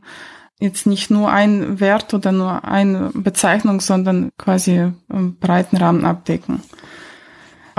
Jetzt 0.60 0.86
nicht 0.86 1.10
nur 1.10 1.30
ein 1.30 1.78
Wert 1.78 2.12
oder 2.14 2.32
nur 2.32 2.64
eine 2.64 3.10
Bezeichnung, 3.14 3.80
sondern 3.80 4.30
quasi 4.38 4.90
einen 5.08 5.36
breiten 5.36 5.76
Rahmen 5.76 6.04
abdecken. 6.04 6.62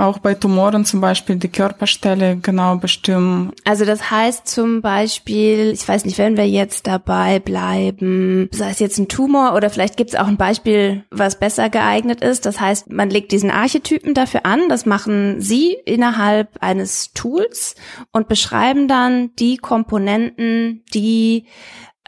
Auch 0.00 0.18
bei 0.18 0.32
Tumoren 0.32 0.86
zum 0.86 1.02
Beispiel 1.02 1.36
die 1.36 1.48
Körperstelle 1.48 2.38
genau 2.38 2.76
bestimmen. 2.76 3.52
Also 3.64 3.84
das 3.84 4.10
heißt 4.10 4.48
zum 4.48 4.80
Beispiel, 4.80 5.72
ich 5.72 5.86
weiß 5.86 6.06
nicht, 6.06 6.16
wenn 6.16 6.38
wir 6.38 6.48
jetzt 6.48 6.86
dabei 6.86 7.38
bleiben, 7.38 8.48
sei 8.50 8.70
es 8.70 8.78
jetzt 8.78 8.98
ein 8.98 9.08
Tumor 9.08 9.54
oder 9.54 9.68
vielleicht 9.68 9.98
gibt 9.98 10.10
es 10.10 10.16
auch 10.18 10.26
ein 10.26 10.38
Beispiel, 10.38 11.04
was 11.10 11.38
besser 11.38 11.68
geeignet 11.68 12.22
ist. 12.22 12.46
Das 12.46 12.58
heißt, 12.58 12.90
man 12.90 13.10
legt 13.10 13.30
diesen 13.30 13.50
Archetypen 13.50 14.14
dafür 14.14 14.46
an, 14.46 14.70
das 14.70 14.86
machen 14.86 15.42
Sie 15.42 15.76
innerhalb 15.84 16.48
eines 16.62 17.12
Tools 17.12 17.74
und 18.10 18.26
beschreiben 18.26 18.88
dann 18.88 19.34
die 19.38 19.58
Komponenten, 19.58 20.82
die 20.94 21.44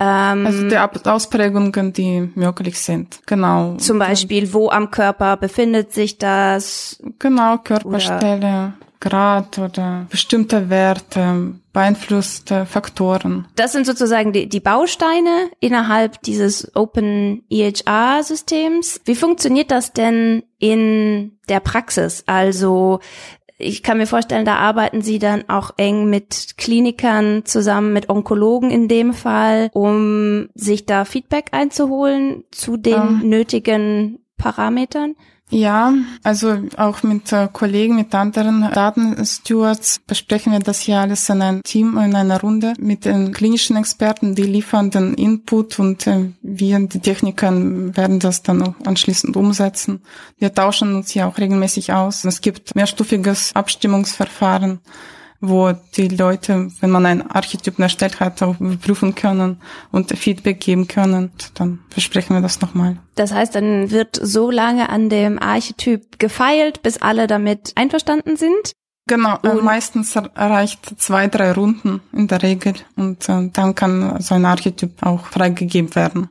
ähm, 0.02 0.46
also 0.46 0.68
die 0.68 1.08
Ausprägungen, 1.08 1.92
die 1.92 2.30
möglich 2.34 2.80
sind, 2.80 3.20
genau. 3.26 3.76
Zum 3.76 4.00
Beispiel, 4.00 4.52
wo 4.52 4.68
am 4.68 4.90
Körper 4.90 5.36
befindet 5.36 5.92
sich 5.92 6.18
das? 6.18 7.00
Genau, 7.20 7.58
Körperstelle, 7.58 8.36
oder 8.36 8.74
Grad 8.98 9.58
oder 9.58 10.06
bestimmte 10.10 10.70
Werte, 10.70 11.54
beeinflusste 11.72 12.66
Faktoren. 12.66 13.46
Das 13.56 13.72
sind 13.72 13.86
sozusagen 13.86 14.32
die, 14.32 14.48
die 14.48 14.60
Bausteine 14.60 15.50
innerhalb 15.60 16.20
dieses 16.22 16.74
Open 16.76 17.44
EHR-Systems. 17.50 19.00
Wie 19.04 19.16
funktioniert 19.16 19.70
das 19.70 19.92
denn 19.92 20.42
in 20.58 21.38
der 21.48 21.60
Praxis? 21.60 22.24
Also 22.26 23.00
ich 23.58 23.82
kann 23.82 23.98
mir 23.98 24.06
vorstellen, 24.06 24.44
da 24.44 24.56
arbeiten 24.56 25.02
Sie 25.02 25.18
dann 25.18 25.48
auch 25.48 25.72
eng 25.76 26.08
mit 26.10 26.54
Klinikern 26.56 27.44
zusammen, 27.44 27.92
mit 27.92 28.08
Onkologen 28.08 28.70
in 28.70 28.88
dem 28.88 29.12
Fall, 29.14 29.70
um 29.72 30.48
sich 30.54 30.86
da 30.86 31.04
Feedback 31.04 31.46
einzuholen 31.52 32.44
zu 32.50 32.76
den 32.76 32.94
um, 32.94 33.20
ähm. 33.22 33.28
nötigen 33.28 34.18
Parametern. 34.36 35.14
Ja, 35.54 35.92
also 36.22 36.60
auch 36.78 37.02
mit 37.02 37.30
äh, 37.30 37.46
Kollegen, 37.52 37.96
mit 37.96 38.14
anderen 38.14 38.70
Datenstewards 38.72 39.98
besprechen 39.98 40.50
wir 40.50 40.60
das 40.60 40.80
hier 40.80 41.00
alles 41.00 41.28
in 41.28 41.42
einem 41.42 41.62
Team, 41.62 41.98
in 41.98 42.14
einer 42.14 42.40
Runde 42.40 42.72
mit 42.78 43.04
den 43.04 43.34
klinischen 43.34 43.76
Experten, 43.76 44.34
die 44.34 44.44
liefern 44.44 44.90
den 44.90 45.12
Input 45.12 45.78
und 45.78 46.06
äh, 46.06 46.30
wir, 46.40 46.78
die 46.86 47.00
Techniker, 47.00 47.52
werden 47.52 48.18
das 48.18 48.42
dann 48.42 48.74
anschließend 48.86 49.36
umsetzen. 49.36 50.00
Wir 50.38 50.54
tauschen 50.54 50.94
uns 50.94 51.10
hier 51.10 51.26
auch 51.26 51.36
regelmäßig 51.36 51.92
aus. 51.92 52.24
Es 52.24 52.40
gibt 52.40 52.74
mehrstufiges 52.74 53.54
Abstimmungsverfahren 53.54 54.80
wo 55.42 55.72
die 55.96 56.08
Leute, 56.08 56.68
wenn 56.80 56.90
man 56.90 57.04
einen 57.04 57.30
Archetyp 57.30 57.78
erstellt 57.78 58.20
hat, 58.20 58.42
auch 58.42 58.54
prüfen 58.80 59.14
können 59.14 59.60
und 59.90 60.16
Feedback 60.16 60.60
geben 60.60 60.86
können. 60.86 61.32
Dann 61.54 61.80
besprechen 61.94 62.36
wir 62.36 62.40
das 62.40 62.60
nochmal. 62.60 62.96
Das 63.16 63.34
heißt, 63.34 63.54
dann 63.56 63.90
wird 63.90 64.18
so 64.22 64.50
lange 64.50 64.88
an 64.88 65.08
dem 65.08 65.40
Archetyp 65.40 66.20
gefeilt, 66.20 66.82
bis 66.82 67.02
alle 67.02 67.26
damit 67.26 67.72
einverstanden 67.74 68.36
sind? 68.36 68.72
Genau, 69.08 69.36
äh, 69.42 69.54
meistens 69.54 70.14
erreicht 70.14 70.94
zwei, 70.98 71.26
drei 71.26 71.50
Runden 71.52 72.00
in 72.12 72.28
der 72.28 72.40
Regel 72.42 72.74
und 72.94 73.28
äh, 73.28 73.50
dann 73.52 73.74
kann 73.74 74.20
so 74.20 74.36
ein 74.36 74.44
Archetyp 74.44 75.02
auch 75.02 75.26
freigegeben 75.26 75.94
werden. 75.96 76.28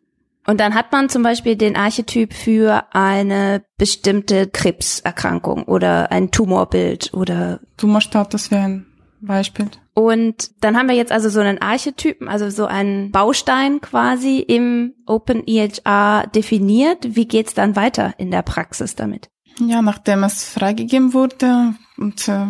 Und 0.48 0.60
dann 0.60 0.74
hat 0.74 0.92
man 0.92 1.10
zum 1.10 1.22
Beispiel 1.22 1.56
den 1.56 1.76
Archetyp 1.76 2.34
für 2.34 2.86
eine 2.92 3.62
bestimmte 3.78 4.48
Krebserkrankung 4.48 5.64
oder 5.64 6.12
ein 6.12 6.32
Tumorbild 6.32 7.14
oder 7.14 7.60
Tumorstatus 7.78 8.50
wäre 8.50 8.64
ein 8.64 8.86
Beispiel. 9.22 9.70
Und 9.94 10.52
dann 10.64 10.78
haben 10.78 10.88
wir 10.88 10.96
jetzt 10.96 11.12
also 11.12 11.30
so 11.30 11.40
einen 11.40 11.62
Archetypen, 11.62 12.28
also 12.28 12.50
so 12.50 12.66
einen 12.66 13.12
Baustein 13.12 13.82
quasi 13.82 14.40
im 14.40 14.94
Open 15.06 15.44
EHR 15.46 16.28
definiert. 16.34 17.16
Wie 17.16 17.28
geht's 17.28 17.54
dann 17.54 17.76
weiter 17.76 18.14
in 18.18 18.32
der 18.32 18.42
Praxis 18.42 18.96
damit? 18.96 19.30
Ja, 19.60 19.82
nachdem 19.82 20.24
es 20.24 20.44
freigegeben 20.44 21.14
wurde 21.14 21.76
und 21.98 22.28
äh, 22.28 22.48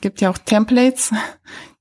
gibt 0.00 0.20
ja 0.20 0.30
auch 0.30 0.38
Templates, 0.38 1.12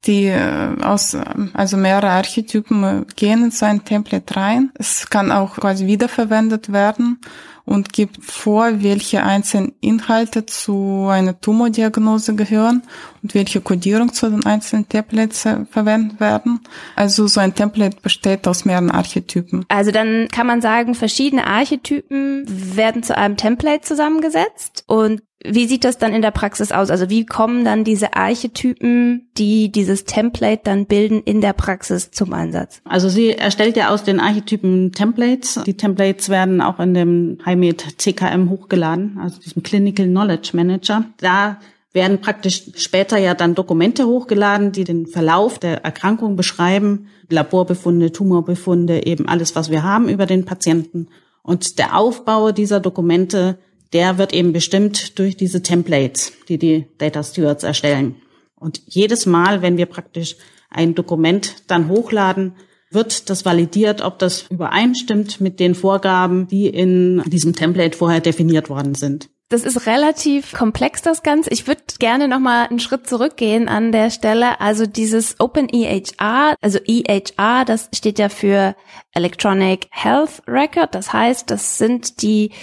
die 0.06 0.26
äh, 0.28 0.76
aus 0.82 1.18
also 1.54 1.78
mehrere 1.78 2.10
Archetypen 2.10 2.84
äh, 2.84 3.06
gehen 3.16 3.46
in 3.46 3.52
so 3.52 3.66
ein 3.66 3.84
Template 3.84 4.36
rein. 4.36 4.72
Es 4.76 5.10
kann 5.10 5.32
auch 5.32 5.56
quasi 5.56 5.88
wiederverwendet 5.88 6.72
werden 6.72 7.20
und 7.66 7.92
gibt 7.92 8.24
vor, 8.24 8.84
welche 8.84 9.24
einzelnen 9.24 9.74
Inhalte 9.82 10.46
zu 10.46 11.08
einer 11.10 11.40
Tumordiagnose 11.40 12.36
gehören 12.36 12.84
und 13.24 13.34
welche 13.34 13.60
Kodierung 13.60 14.14
zu 14.14 14.30
den 14.30 14.46
einzelnen 14.46 14.88
Templates 14.88 15.46
äh, 15.46 15.66
verwendet 15.70 16.20
werden. 16.20 16.60
Also 16.96 17.28
so 17.28 17.40
ein 17.40 17.56
Template 17.56 17.98
besteht 18.02 18.48
aus 18.48 18.66
mehreren 18.66 18.92
Archetypen. 18.92 19.66
Also 19.70 19.92
dann 19.92 20.28
kann 20.32 20.48
man 20.48 20.62
sagen, 20.62 20.94
verschiedene 20.94 21.48
Archetypen 21.48 22.46
werden 22.48 23.02
zu 23.02 23.18
einem 23.18 23.38
Template 23.38 23.82
zusammengesetzt 23.82 24.84
und 24.88 25.22
wie 25.50 25.68
sieht 25.68 25.84
das 25.84 25.98
dann 25.98 26.14
in 26.14 26.22
der 26.22 26.32
Praxis 26.32 26.72
aus? 26.72 26.90
Also 26.90 27.10
wie 27.10 27.26
kommen 27.26 27.66
dann 27.66 27.84
diese 27.84 28.16
Archetypen, 28.16 29.28
die 29.38 29.72
dieses 29.72 30.06
Template 30.06 30.62
dann 30.64 30.86
bilden, 30.86 31.22
in 31.24 31.42
der 31.42 31.54
Praxis 31.54 32.12
zum 32.12 32.34
Einsatz? 32.34 32.82
Also 32.86 33.10
sie 33.10 33.32
erstellt 33.32 33.78
ja 33.78 33.90
aus 33.90 34.04
den 34.04 34.20
Archetypen 34.20 34.92
Templates. 34.92 35.60
Die 35.66 35.76
Templates 35.76 36.30
werden 36.30 36.62
auch 36.62 36.80
in 36.80 36.94
dem 36.94 37.38
HIMED 37.46 38.02
CKM 38.02 38.50
hochgeladen, 38.50 39.18
also 39.22 39.40
diesem 39.40 39.64
Clinical 39.64 40.06
Knowledge 40.06 40.52
Manager. 40.54 41.06
Da 41.18 41.60
werden 41.94 42.20
praktisch 42.20 42.64
später 42.76 43.18
ja 43.18 43.34
dann 43.34 43.56
Dokumente 43.56 44.06
hochgeladen, 44.06 44.72
die 44.74 44.84
den 44.84 45.08
Verlauf 45.08 45.60
der 45.60 45.84
Erkrankung 45.84 46.36
beschreiben, 46.36 47.08
Laborbefunde, 47.30 48.12
Tumorbefunde, 48.12 49.06
eben 49.06 49.28
alles, 49.28 49.56
was 49.56 49.72
wir 49.72 49.84
haben 49.84 50.10
über 50.10 50.26
den 50.26 50.46
Patienten. 50.46 51.08
Und 51.42 51.80
der 51.80 51.98
Aufbau 51.98 52.52
dieser 52.52 52.80
Dokumente 52.80 53.58
der 53.94 54.18
wird 54.18 54.34
eben 54.34 54.54
bestimmt 54.54 55.18
durch 55.20 55.38
diese 55.38 55.62
Templates, 55.62 56.34
die 56.50 56.58
die 56.58 56.86
Data 56.98 57.24
Stewards 57.24 57.64
erstellen. 57.64 58.16
Und 58.56 58.82
jedes 58.86 59.26
Mal, 59.26 59.62
wenn 59.62 59.78
wir 59.78 59.86
praktisch 59.86 60.38
ein 60.70 60.96
Dokument 60.96 61.56
dann 61.68 61.90
hochladen, 61.90 62.56
wird 62.92 63.30
das 63.30 63.46
validiert, 63.46 64.02
ob 64.02 64.20
das 64.20 64.48
übereinstimmt 64.50 65.42
mit 65.42 65.60
den 65.60 65.76
Vorgaben, 65.76 66.48
die 66.48 66.68
in 66.68 67.22
diesem 67.28 67.54
Template 67.54 67.98
vorher 67.98 68.22
definiert 68.22 68.70
worden 68.70 68.96
sind. 68.96 69.30
Das 69.48 69.64
ist 69.64 69.86
relativ 69.86 70.54
komplex, 70.54 71.04
das 71.04 71.22
Ganze. 71.22 71.52
Ich 71.52 71.68
würde 71.68 71.84
gerne 72.00 72.28
noch 72.28 72.40
mal 72.40 72.66
einen 72.66 72.80
Schritt 72.80 73.08
zurückgehen 73.08 73.70
an 73.70 73.92
der 73.92 74.10
Stelle. 74.10 74.60
Also 74.60 74.88
dieses 74.88 75.40
Open 75.40 75.70
EHR, 75.70 76.56
also 76.62 76.80
EHR, 76.80 77.64
das 77.64 77.90
steht 77.94 78.18
ja 78.18 78.30
für 78.30 78.76
Electronic 79.14 79.88
Health 79.92 80.42
Record. 80.48 80.96
Das 80.96 81.14
heißt, 81.14 81.52
das 81.52 81.78
sind 81.78 82.24
die 82.24 82.54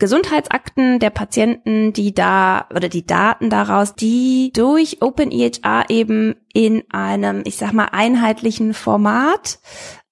Gesundheitsakten 0.00 0.98
der 0.98 1.10
Patienten, 1.10 1.92
die 1.92 2.12
da, 2.12 2.66
oder 2.74 2.88
die 2.88 3.06
Daten 3.06 3.48
daraus, 3.48 3.94
die 3.94 4.50
durch 4.52 5.00
Open 5.00 5.30
EHR 5.30 5.90
eben 5.90 6.34
in 6.52 6.82
einem, 6.90 7.42
ich 7.44 7.56
sag 7.56 7.72
mal, 7.72 7.90
einheitlichen 7.92 8.74
Format 8.74 9.60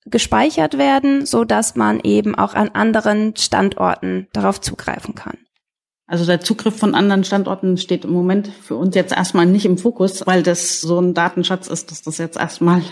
gespeichert 0.07 0.79
werden, 0.79 1.27
so 1.27 1.45
dass 1.45 1.75
man 1.75 1.99
eben 1.99 2.37
auch 2.37 2.55
an 2.55 2.69
anderen 2.69 3.35
Standorten 3.35 4.29
darauf 4.33 4.61
zugreifen 4.61 5.17
kann. 5.17 5.37
Also 6.11 6.27
der 6.27 6.41
Zugriff 6.41 6.77
von 6.77 6.97
anderen 6.97 7.23
Standorten 7.23 7.79
steht 7.79 8.05
im 8.05 8.11
Moment 8.11 8.49
für 8.49 8.75
uns 8.75 8.97
jetzt 8.97 9.13
erstmal 9.13 9.47
nicht 9.47 9.65
im 9.65 9.79
Fokus, 9.79 10.27
weil 10.27 10.43
das 10.43 10.81
so 10.81 10.99
ein 10.99 11.15
Datenschatz 11.15 11.69
ist, 11.69 11.93
dass 11.93 12.03
das 12.03 12.19
jetzt 12.19 12.37
erstmal 12.37 12.83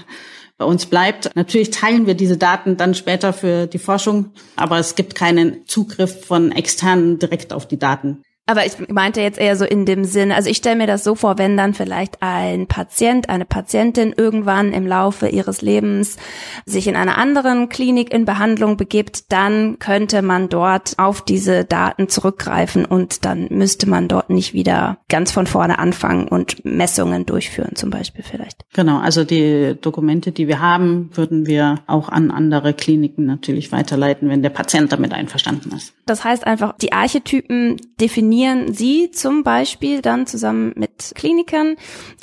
bei 0.56 0.64
uns 0.64 0.86
bleibt. 0.86 1.34
Natürlich 1.34 1.70
teilen 1.70 2.06
wir 2.06 2.14
diese 2.14 2.36
Daten 2.36 2.76
dann 2.76 2.94
später 2.94 3.32
für 3.32 3.66
die 3.66 3.80
Forschung, 3.80 4.30
aber 4.54 4.78
es 4.78 4.94
gibt 4.94 5.16
keinen 5.16 5.66
Zugriff 5.66 6.26
von 6.26 6.52
externen 6.52 7.18
direkt 7.18 7.52
auf 7.52 7.66
die 7.66 7.78
Daten. 7.78 8.22
Aber 8.48 8.64
ich 8.64 8.88
meinte 8.88 9.20
jetzt 9.20 9.38
eher 9.38 9.56
so 9.56 9.66
in 9.66 9.84
dem 9.84 10.04
Sinn, 10.04 10.32
also 10.32 10.48
ich 10.48 10.56
stelle 10.56 10.76
mir 10.76 10.86
das 10.86 11.04
so 11.04 11.14
vor, 11.14 11.36
wenn 11.36 11.58
dann 11.58 11.74
vielleicht 11.74 12.22
ein 12.22 12.66
Patient, 12.66 13.28
eine 13.28 13.44
Patientin 13.44 14.14
irgendwann 14.16 14.72
im 14.72 14.86
Laufe 14.86 15.28
ihres 15.28 15.60
Lebens 15.60 16.16
sich 16.64 16.86
in 16.86 16.96
einer 16.96 17.18
anderen 17.18 17.68
Klinik 17.68 18.10
in 18.10 18.24
Behandlung 18.24 18.78
begibt, 18.78 19.30
dann 19.32 19.78
könnte 19.78 20.22
man 20.22 20.48
dort 20.48 20.94
auf 20.96 21.20
diese 21.20 21.66
Daten 21.66 22.08
zurückgreifen 22.08 22.86
und 22.86 23.26
dann 23.26 23.48
müsste 23.50 23.86
man 23.86 24.08
dort 24.08 24.30
nicht 24.30 24.54
wieder 24.54 24.96
ganz 25.10 25.30
von 25.30 25.46
vorne 25.46 25.78
anfangen 25.78 26.26
und 26.26 26.64
Messungen 26.64 27.26
durchführen 27.26 27.72
zum 27.74 27.90
Beispiel 27.90 28.24
vielleicht. 28.24 28.64
Genau, 28.72 28.98
also 28.98 29.24
die 29.24 29.76
Dokumente, 29.78 30.32
die 30.32 30.48
wir 30.48 30.60
haben, 30.60 31.10
würden 31.12 31.46
wir 31.46 31.80
auch 31.86 32.08
an 32.08 32.30
andere 32.30 32.72
Kliniken 32.72 33.26
natürlich 33.26 33.72
weiterleiten, 33.72 34.30
wenn 34.30 34.42
der 34.42 34.48
Patient 34.48 34.90
damit 34.90 35.12
einverstanden 35.12 35.70
ist. 35.76 35.92
Das 36.06 36.24
heißt 36.24 36.46
einfach, 36.46 36.74
die 36.78 36.94
Archetypen 36.94 37.76
definieren 38.00 38.37
trainieren 38.38 38.72
Sie 38.72 39.10
zum 39.10 39.42
Beispiel 39.42 40.00
dann 40.00 40.26
zusammen 40.26 40.72
mit 40.76 41.12
Klinikern. 41.16 41.74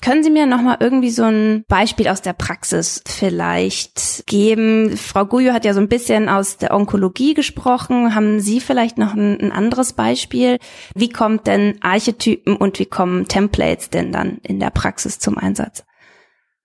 Können 0.01 0.23
Sie 0.23 0.29
mir 0.29 0.45
nochmal 0.45 0.77
irgendwie 0.79 1.09
so 1.09 1.23
ein 1.23 1.65
Beispiel 1.67 2.07
aus 2.07 2.21
der 2.21 2.31
Praxis 2.31 3.03
vielleicht 3.05 4.25
geben? 4.25 4.95
Frau 4.95 5.25
Guyo 5.25 5.51
hat 5.51 5.65
ja 5.65 5.73
so 5.73 5.81
ein 5.81 5.89
bisschen 5.89 6.29
aus 6.29 6.55
der 6.55 6.73
Onkologie 6.73 7.33
gesprochen. 7.33 8.15
Haben 8.15 8.39
Sie 8.39 8.61
vielleicht 8.61 8.97
noch 8.97 9.13
ein, 9.13 9.41
ein 9.41 9.51
anderes 9.51 9.91
Beispiel? 9.91 10.57
Wie 10.95 11.09
kommt 11.09 11.47
denn 11.47 11.75
Archetypen 11.81 12.55
und 12.55 12.79
wie 12.79 12.85
kommen 12.85 13.27
Templates 13.27 13.89
denn 13.89 14.13
dann 14.13 14.37
in 14.43 14.61
der 14.61 14.69
Praxis 14.69 15.19
zum 15.19 15.37
Einsatz? 15.37 15.83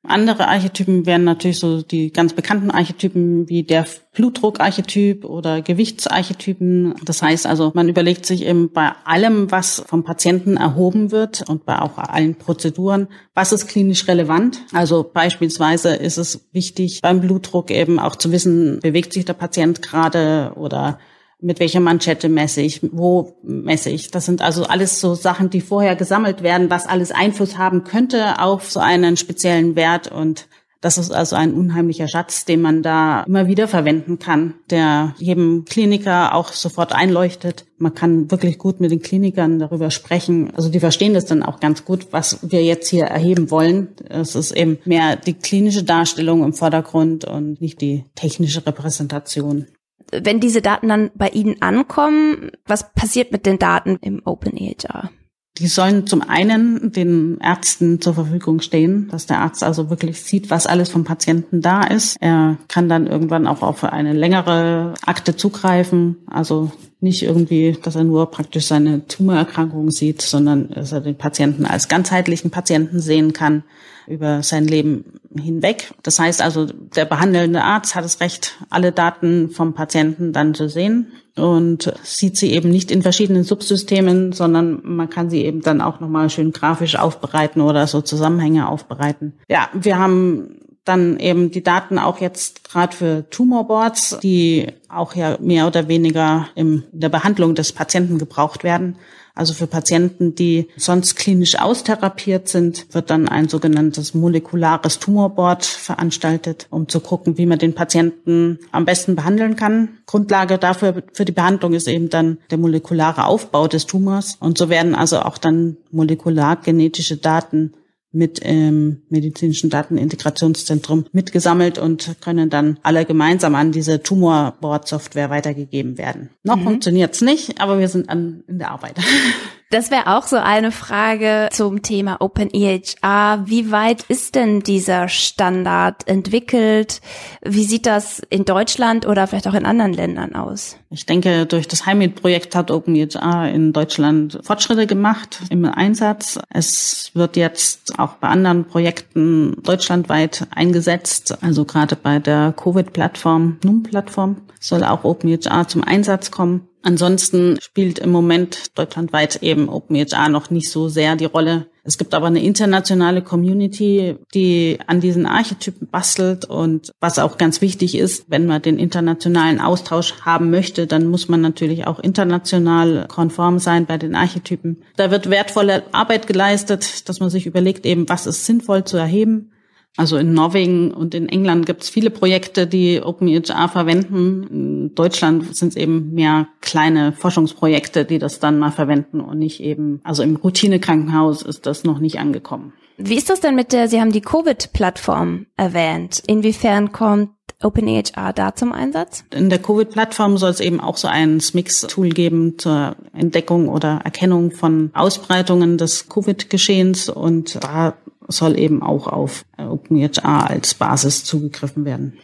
Andere 0.02 0.48
Archetypen 0.48 1.04
wären 1.04 1.24
natürlich 1.24 1.58
so 1.58 1.82
die 1.82 2.10
ganz 2.10 2.32
bekannten 2.32 2.70
Archetypen 2.70 3.46
wie 3.50 3.64
der 3.64 3.86
Blutdruckarchetyp 4.14 5.26
oder 5.26 5.60
Gewichtsarchetypen. 5.60 6.94
Das 7.04 7.20
heißt 7.20 7.46
also, 7.46 7.70
man 7.74 7.88
überlegt 7.90 8.24
sich 8.24 8.46
eben 8.46 8.72
bei 8.72 8.92
allem, 9.04 9.50
was 9.50 9.84
vom 9.86 10.02
Patienten 10.02 10.56
erhoben 10.56 11.12
wird 11.12 11.46
und 11.50 11.66
bei 11.66 11.78
auch 11.78 11.98
allen 11.98 12.34
Prozeduren, 12.34 13.08
was 13.34 13.52
ist 13.52 13.68
klinisch 13.68 14.08
relevant. 14.08 14.62
Also 14.72 15.04
beispielsweise 15.04 15.94
ist 15.94 16.16
es 16.16 16.48
wichtig, 16.52 17.00
beim 17.02 17.20
Blutdruck 17.20 17.70
eben 17.70 17.98
auch 17.98 18.16
zu 18.16 18.32
wissen, 18.32 18.80
bewegt 18.80 19.12
sich 19.12 19.26
der 19.26 19.34
Patient 19.34 19.82
gerade 19.82 20.54
oder 20.56 20.98
mit 21.40 21.60
welcher 21.60 21.80
Manschette 21.80 22.28
messe 22.28 22.60
ich, 22.60 22.80
wo 22.92 23.36
messe 23.42 23.90
ich. 23.90 24.10
Das 24.10 24.26
sind 24.26 24.42
also 24.42 24.64
alles 24.64 25.00
so 25.00 25.14
Sachen, 25.14 25.50
die 25.50 25.60
vorher 25.60 25.96
gesammelt 25.96 26.42
werden, 26.42 26.70
was 26.70 26.86
alles 26.86 27.12
Einfluss 27.12 27.58
haben 27.58 27.84
könnte 27.84 28.40
auf 28.40 28.70
so 28.70 28.80
einen 28.80 29.16
speziellen 29.16 29.76
Wert. 29.76 30.10
Und 30.10 30.46
das 30.80 30.96
ist 30.96 31.10
also 31.10 31.36
ein 31.36 31.52
unheimlicher 31.52 32.08
Schatz, 32.08 32.46
den 32.46 32.62
man 32.62 32.82
da 32.82 33.22
immer 33.24 33.46
wieder 33.46 33.68
verwenden 33.68 34.18
kann, 34.18 34.54
der 34.70 35.14
jedem 35.18 35.66
Kliniker 35.66 36.34
auch 36.34 36.52
sofort 36.52 36.94
einleuchtet. 36.94 37.66
Man 37.76 37.94
kann 37.94 38.30
wirklich 38.30 38.56
gut 38.56 38.80
mit 38.80 38.90
den 38.90 39.02
Klinikern 39.02 39.58
darüber 39.58 39.90
sprechen. 39.90 40.52
Also 40.56 40.70
die 40.70 40.80
verstehen 40.80 41.12
das 41.12 41.26
dann 41.26 41.42
auch 41.42 41.60
ganz 41.60 41.84
gut, 41.84 42.08
was 42.12 42.38
wir 42.42 42.64
jetzt 42.64 42.88
hier 42.88 43.04
erheben 43.04 43.50
wollen. 43.50 43.88
Es 44.08 44.34
ist 44.34 44.52
eben 44.52 44.78
mehr 44.86 45.16
die 45.16 45.34
klinische 45.34 45.84
Darstellung 45.84 46.42
im 46.44 46.54
Vordergrund 46.54 47.26
und 47.26 47.60
nicht 47.60 47.80
die 47.82 48.06
technische 48.14 48.66
Repräsentation 48.66 49.66
wenn 50.12 50.40
diese 50.40 50.62
Daten 50.62 50.88
dann 50.88 51.10
bei 51.14 51.28
Ihnen 51.28 51.62
ankommen, 51.62 52.50
was 52.66 52.92
passiert 52.92 53.32
mit 53.32 53.46
den 53.46 53.58
Daten 53.58 53.98
im 54.00 54.22
Open 54.24 54.56
EHR? 54.56 55.10
Die 55.58 55.66
sollen 55.66 56.06
zum 56.06 56.22
einen 56.22 56.92
den 56.92 57.38
Ärzten 57.38 58.00
zur 58.00 58.14
Verfügung 58.14 58.60
stehen, 58.60 59.08
dass 59.10 59.26
der 59.26 59.40
Arzt 59.40 59.62
also 59.62 59.90
wirklich 59.90 60.22
sieht, 60.22 60.48
was 60.48 60.66
alles 60.66 60.88
vom 60.88 61.04
Patienten 61.04 61.60
da 61.60 61.82
ist. 61.82 62.16
Er 62.20 62.56
kann 62.68 62.88
dann 62.88 63.06
irgendwann 63.06 63.46
auch 63.46 63.60
auf 63.60 63.84
eine 63.84 64.14
längere 64.14 64.94
Akte 65.04 65.36
zugreifen. 65.36 66.16
Also 66.26 66.70
nicht 67.00 67.22
irgendwie, 67.22 67.76
dass 67.82 67.96
er 67.96 68.04
nur 68.04 68.30
praktisch 68.30 68.66
seine 68.66 69.06
Tumorerkrankung 69.06 69.90
sieht, 69.90 70.22
sondern 70.22 70.70
dass 70.70 70.92
er 70.92 71.02
den 71.02 71.18
Patienten 71.18 71.66
als 71.66 71.88
ganzheitlichen 71.88 72.50
Patienten 72.50 73.00
sehen 73.00 73.32
kann 73.34 73.64
über 74.10 74.42
sein 74.42 74.66
Leben 74.66 75.20
hinweg. 75.38 75.92
Das 76.02 76.18
heißt 76.18 76.42
also, 76.42 76.66
der 76.66 77.04
behandelnde 77.04 77.62
Arzt 77.62 77.94
hat 77.94 78.04
das 78.04 78.20
Recht, 78.20 78.58
alle 78.68 78.92
Daten 78.92 79.50
vom 79.50 79.74
Patienten 79.74 80.32
dann 80.32 80.54
zu 80.54 80.68
sehen 80.68 81.12
und 81.36 81.92
sieht 82.02 82.36
sie 82.36 82.52
eben 82.52 82.70
nicht 82.70 82.90
in 82.90 83.02
verschiedenen 83.02 83.44
Subsystemen, 83.44 84.32
sondern 84.32 84.80
man 84.82 85.08
kann 85.08 85.30
sie 85.30 85.44
eben 85.44 85.62
dann 85.62 85.80
auch 85.80 86.00
nochmal 86.00 86.28
schön 86.30 86.52
grafisch 86.52 86.96
aufbereiten 86.96 87.60
oder 87.60 87.86
so 87.86 88.00
Zusammenhänge 88.00 88.68
aufbereiten. 88.68 89.34
Ja, 89.48 89.68
wir 89.72 89.98
haben 89.98 90.56
dann 90.84 91.18
eben 91.18 91.50
die 91.50 91.62
Daten 91.62 91.98
auch 91.98 92.20
jetzt 92.20 92.64
gerade 92.68 92.96
für 92.96 93.30
Tumorboards, 93.30 94.18
die 94.22 94.66
auch 94.88 95.14
ja 95.14 95.36
mehr 95.40 95.66
oder 95.66 95.88
weniger 95.88 96.48
in 96.54 96.84
der 96.90 97.10
Behandlung 97.10 97.54
des 97.54 97.72
Patienten 97.72 98.18
gebraucht 98.18 98.64
werden. 98.64 98.96
Also 99.34 99.54
für 99.54 99.66
Patienten, 99.66 100.34
die 100.34 100.68
sonst 100.76 101.16
klinisch 101.16 101.58
austherapiert 101.58 102.48
sind, 102.48 102.86
wird 102.92 103.10
dann 103.10 103.28
ein 103.28 103.48
sogenanntes 103.48 104.14
molekulares 104.14 104.98
Tumorboard 104.98 105.64
veranstaltet, 105.64 106.66
um 106.70 106.88
zu 106.88 107.00
gucken, 107.00 107.38
wie 107.38 107.46
man 107.46 107.58
den 107.58 107.74
Patienten 107.74 108.58
am 108.72 108.84
besten 108.84 109.16
behandeln 109.16 109.56
kann. 109.56 109.90
Grundlage 110.06 110.58
dafür 110.58 111.02
für 111.12 111.24
die 111.24 111.32
Behandlung 111.32 111.72
ist 111.72 111.88
eben 111.88 112.10
dann 112.10 112.38
der 112.50 112.58
molekulare 112.58 113.26
Aufbau 113.26 113.68
des 113.68 113.86
Tumors. 113.86 114.36
Und 114.40 114.58
so 114.58 114.68
werden 114.68 114.94
also 114.94 115.20
auch 115.20 115.38
dann 115.38 115.76
molekulargenetische 115.90 117.16
Daten 117.16 117.72
mit 118.12 118.40
im 118.40 119.02
medizinischen 119.08 119.70
Datenintegrationszentrum 119.70 121.06
mitgesammelt 121.12 121.78
und 121.78 122.16
können 122.20 122.50
dann 122.50 122.78
alle 122.82 123.04
gemeinsam 123.04 123.54
an 123.54 123.72
diese 123.72 124.02
Tumorboard-Software 124.02 125.30
weitergegeben 125.30 125.96
werden. 125.96 126.30
Noch 126.42 126.56
mhm. 126.56 126.64
funktioniert's 126.64 127.20
nicht, 127.20 127.60
aber 127.60 127.78
wir 127.78 127.88
sind 127.88 128.08
an, 128.08 128.42
in 128.48 128.58
der 128.58 128.70
Arbeit. 128.72 128.96
Das 129.70 129.92
wäre 129.92 130.08
auch 130.08 130.26
so 130.26 130.34
eine 130.34 130.72
Frage 130.72 131.48
zum 131.52 131.82
Thema 131.82 132.20
OpenEHR. 132.20 133.44
Wie 133.46 133.70
weit 133.70 134.02
ist 134.08 134.34
denn 134.34 134.64
dieser 134.64 135.08
Standard 135.08 136.08
entwickelt? 136.08 137.00
Wie 137.42 137.62
sieht 137.62 137.86
das 137.86 138.20
in 138.30 138.44
Deutschland 138.44 139.06
oder 139.06 139.28
vielleicht 139.28 139.46
auch 139.46 139.54
in 139.54 139.64
anderen 139.64 139.92
Ländern 139.92 140.34
aus? 140.34 140.76
Ich 140.90 141.06
denke, 141.06 141.46
durch 141.46 141.68
das 141.68 141.86
Heimit-Projekt 141.86 142.56
hat 142.56 142.72
OpenEHR 142.72 143.48
in 143.54 143.72
Deutschland 143.72 144.40
Fortschritte 144.42 144.88
gemacht 144.88 145.40
im 145.50 145.64
Einsatz. 145.64 146.40
Es 146.48 147.12
wird 147.14 147.36
jetzt 147.36 147.96
auch 147.96 148.14
bei 148.14 148.26
anderen 148.26 148.64
Projekten 148.64 149.62
deutschlandweit 149.62 150.48
eingesetzt. 150.52 151.38
Also 151.44 151.64
gerade 151.64 151.94
bei 151.94 152.18
der 152.18 152.52
Covid-Plattform, 152.56 153.58
NUM-Plattform 153.62 154.38
soll 154.58 154.82
auch 154.82 155.04
OpenEHR 155.04 155.68
zum 155.68 155.84
Einsatz 155.84 156.32
kommen. 156.32 156.66
Ansonsten 156.82 157.58
spielt 157.60 157.98
im 157.98 158.10
Moment 158.10 158.78
deutschlandweit 158.78 159.42
eben 159.42 159.68
OpenHR 159.68 160.28
noch 160.28 160.50
nicht 160.50 160.70
so 160.70 160.88
sehr 160.88 161.14
die 161.16 161.26
Rolle. 161.26 161.66
Es 161.82 161.98
gibt 161.98 162.14
aber 162.14 162.26
eine 162.26 162.42
internationale 162.42 163.22
Community, 163.22 164.16
die 164.34 164.78
an 164.86 165.00
diesen 165.00 165.26
Archetypen 165.26 165.88
bastelt 165.88 166.44
und 166.44 166.92
was 167.00 167.18
auch 167.18 167.36
ganz 167.36 167.60
wichtig 167.60 167.96
ist, 167.96 168.26
wenn 168.28 168.46
man 168.46 168.62
den 168.62 168.78
internationalen 168.78 169.60
Austausch 169.60 170.14
haben 170.22 170.50
möchte, 170.50 170.86
dann 170.86 171.06
muss 171.06 171.28
man 171.28 171.40
natürlich 171.40 171.86
auch 171.86 171.98
international 171.98 173.06
konform 173.08 173.58
sein 173.58 173.86
bei 173.86 173.98
den 173.98 174.14
Archetypen. 174.14 174.82
Da 174.96 175.10
wird 175.10 175.30
wertvolle 175.30 175.82
Arbeit 175.92 176.26
geleistet, 176.26 177.08
dass 177.08 177.20
man 177.20 177.30
sich 177.30 177.46
überlegt 177.46 177.86
eben, 177.86 178.08
was 178.08 178.26
ist 178.26 178.46
sinnvoll 178.46 178.84
zu 178.84 178.96
erheben 178.96 179.50
also 179.96 180.16
in 180.16 180.32
Norwegen 180.32 180.92
und 180.92 181.14
in 181.14 181.28
England 181.28 181.66
gibt 181.66 181.82
es 181.82 181.88
viele 181.88 182.10
Projekte, 182.10 182.66
die 182.66 183.02
OpenEHR 183.02 183.68
verwenden. 183.68 184.46
In 184.50 184.94
Deutschland 184.94 185.56
sind 185.56 185.70
es 185.70 185.76
eben 185.76 186.12
mehr 186.14 186.48
kleine 186.60 187.12
Forschungsprojekte, 187.12 188.04
die 188.04 188.18
das 188.18 188.38
dann 188.38 188.58
mal 188.58 188.70
verwenden 188.70 189.20
und 189.20 189.38
nicht 189.38 189.60
eben, 189.60 190.00
also 190.04 190.22
im 190.22 190.36
Routinekrankenhaus 190.36 191.42
ist 191.42 191.66
das 191.66 191.84
noch 191.84 191.98
nicht 191.98 192.18
angekommen. 192.18 192.72
Wie 192.98 193.16
ist 193.16 193.30
das 193.30 193.40
denn 193.40 193.54
mit 193.54 193.72
der, 193.72 193.88
Sie 193.88 194.00
haben 194.00 194.12
die 194.12 194.20
Covid-Plattform 194.20 195.46
erwähnt. 195.56 196.22
Inwiefern 196.26 196.92
kommt 196.92 197.30
OpenEHR 197.62 198.32
da 198.34 198.54
zum 198.54 198.72
Einsatz? 198.72 199.24
In 199.34 199.50
der 199.50 199.58
Covid-Plattform 199.58 200.38
soll 200.38 200.50
es 200.50 200.60
eben 200.60 200.80
auch 200.80 200.96
so 200.96 201.08
ein 201.08 201.40
SMIX-Tool 201.40 202.10
geben 202.10 202.58
zur 202.58 202.96
Entdeckung 203.12 203.68
oder 203.68 204.00
Erkennung 204.04 204.50
von 204.50 204.90
Ausbreitungen 204.94 205.78
des 205.78 206.08
Covid-Geschehens 206.08 207.08
und 207.08 207.62
da 207.62 207.94
soll 208.30 208.58
eben 208.58 208.82
auch 208.82 209.06
auf 209.06 209.44
OpenEHR 209.58 210.48
als 210.50 210.74
Basis 210.74 211.24
zugegriffen 211.24 211.84
werden. 211.84 212.18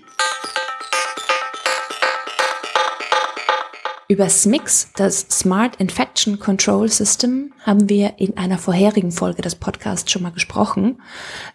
Über 4.08 4.28
SMIX, 4.28 4.90
das 4.94 5.26
Smart 5.30 5.76
Infection 5.76 6.38
Control 6.38 6.88
System, 6.88 7.52
haben 7.64 7.88
wir 7.88 8.20
in 8.20 8.36
einer 8.36 8.56
vorherigen 8.56 9.10
Folge 9.10 9.42
des 9.42 9.56
Podcasts 9.56 10.12
schon 10.12 10.22
mal 10.22 10.30
gesprochen. 10.30 11.02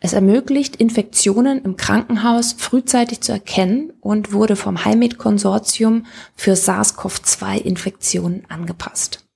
Es 0.02 0.12
ermöglicht, 0.12 0.76
Infektionen 0.76 1.64
im 1.64 1.78
Krankenhaus 1.78 2.52
frühzeitig 2.52 3.22
zu 3.22 3.32
erkennen 3.32 3.94
und 4.02 4.34
wurde 4.34 4.58
vom 4.58 4.84
HIMED 4.84 5.18
Konsortium 5.18 6.06
für 6.36 6.58
SARS-CoV-2-Infektionen 6.58 8.44
angepasst. 8.50 9.31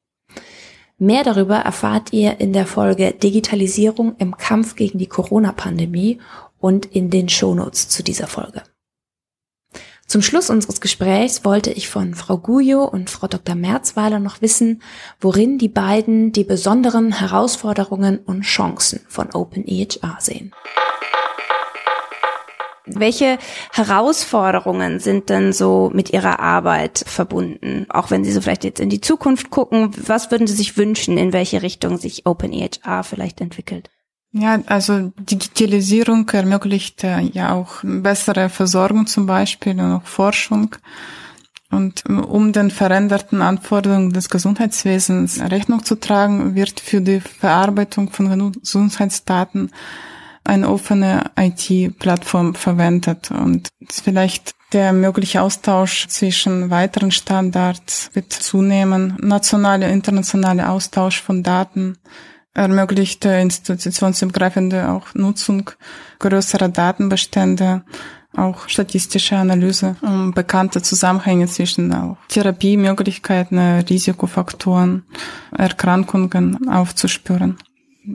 Mehr 0.98 1.24
darüber 1.24 1.58
erfahrt 1.58 2.14
ihr 2.14 2.40
in 2.40 2.54
der 2.54 2.66
Folge 2.66 3.12
Digitalisierung 3.12 4.16
im 4.18 4.38
Kampf 4.38 4.76
gegen 4.76 4.98
die 4.98 5.08
Corona-Pandemie 5.08 6.20
und 6.60 6.86
in 6.86 7.10
den 7.10 7.28
Shownotes 7.28 7.90
zu 7.90 8.02
dieser 8.02 8.28
Folge. 8.28 8.64
Zum 10.08 10.22
Schluss 10.22 10.50
unseres 10.50 10.82
Gesprächs 10.82 11.44
wollte 11.44 11.72
ich 11.72 11.90
von 11.90 12.14
Frau 12.14 12.38
Gujo 12.38 12.86
und 12.86 13.10
Frau 13.10 13.28
Dr. 13.28 13.56
Merzweiler 13.56 14.20
noch 14.20 14.42
wissen, 14.42 14.82
worin 15.20 15.58
die 15.58 15.68
beiden 15.68 16.32
die 16.32 16.44
besonderen 16.44 17.12
Herausforderungen 17.20 18.20
und 18.20 18.44
Chancen 18.44 19.02
von 19.08 19.32
OpenEHR 19.34 20.18
sehen. 20.20 20.54
Welche 22.86 23.38
Herausforderungen 23.72 25.00
sind 25.00 25.30
denn 25.30 25.54
so 25.54 25.92
mit 25.94 26.12
Ihrer 26.12 26.40
Arbeit 26.40 27.04
verbunden? 27.06 27.86
Auch 27.90 28.12
wenn 28.12 28.24
Sie 28.24 28.32
so 28.32 28.42
vielleicht 28.42 28.64
jetzt 28.64 28.80
in 28.80 28.90
die 28.90 29.02
Zukunft 29.02 29.50
gucken, 29.50 29.92
was 29.98 30.32
würden 30.32 30.48
Sie 30.48 30.54
sich 30.56 30.78
wünschen, 30.78 31.18
in 31.18 31.34
welche 31.34 31.62
Richtung 31.62 31.98
sich 31.98 32.26
OpenEHR 32.26 33.04
vielleicht 33.04 33.42
entwickelt? 33.42 33.90
Ja, 34.32 34.60
also 34.66 35.14
Digitalisierung 35.18 36.28
ermöglicht 36.30 37.06
äh, 37.06 37.22
ja 37.22 37.54
auch 37.54 37.76
bessere 37.84 38.50
Versorgung 38.50 39.08
zum 39.08 39.26
Beispiel 39.28 39.80
und 39.80 39.94
auch 39.94 40.04
Forschung. 40.04 40.76
Und 41.72 42.04
ähm, 42.10 42.24
um 42.24 42.52
den 42.52 42.70
veränderten 42.70 43.42
Anforderungen 43.42 44.12
des 44.12 44.30
Gesundheitswesens 44.30 45.40
Rechnung 45.40 45.86
zu 45.86 45.96
tragen, 45.96 46.54
wird 46.54 46.82
für 46.82 47.00
die 47.00 47.22
Verarbeitung 47.22 48.10
von 48.10 48.52
Gesundheitsdaten 48.52 49.72
eine 50.46 50.70
offene 50.70 51.32
IT-Plattform 51.38 52.56
verwendet. 52.56 53.32
Und 53.32 53.70
vielleicht 53.90 54.54
der 54.74 54.94
mögliche 54.94 55.42
Austausch 55.42 56.08
zwischen 56.08 56.70
weiteren 56.70 57.12
Standards 57.12 58.10
wird 58.14 58.32
zunehmen, 58.32 59.18
nationale, 59.22 59.90
internationale 59.90 60.70
Austausch 60.70 61.22
von 61.22 61.44
Daten 61.44 61.98
ermöglicht 62.56 63.26
institutionsübergreifende 63.26 64.90
auch 64.90 65.14
Nutzung 65.14 65.70
größerer 66.20 66.70
Datenbestände, 66.70 67.84
auch 68.36 68.68
statistische 68.68 69.38
Analyse, 69.38 69.96
um 70.02 70.34
bekannte 70.34 70.82
Zusammenhänge 70.82 71.48
zwischen 71.48 71.94
auch 71.94 72.18
Therapiemöglichkeiten, 72.30 73.60
Risikofaktoren, 73.60 75.04
Erkrankungen 75.58 76.68
aufzuspüren. 76.70 77.58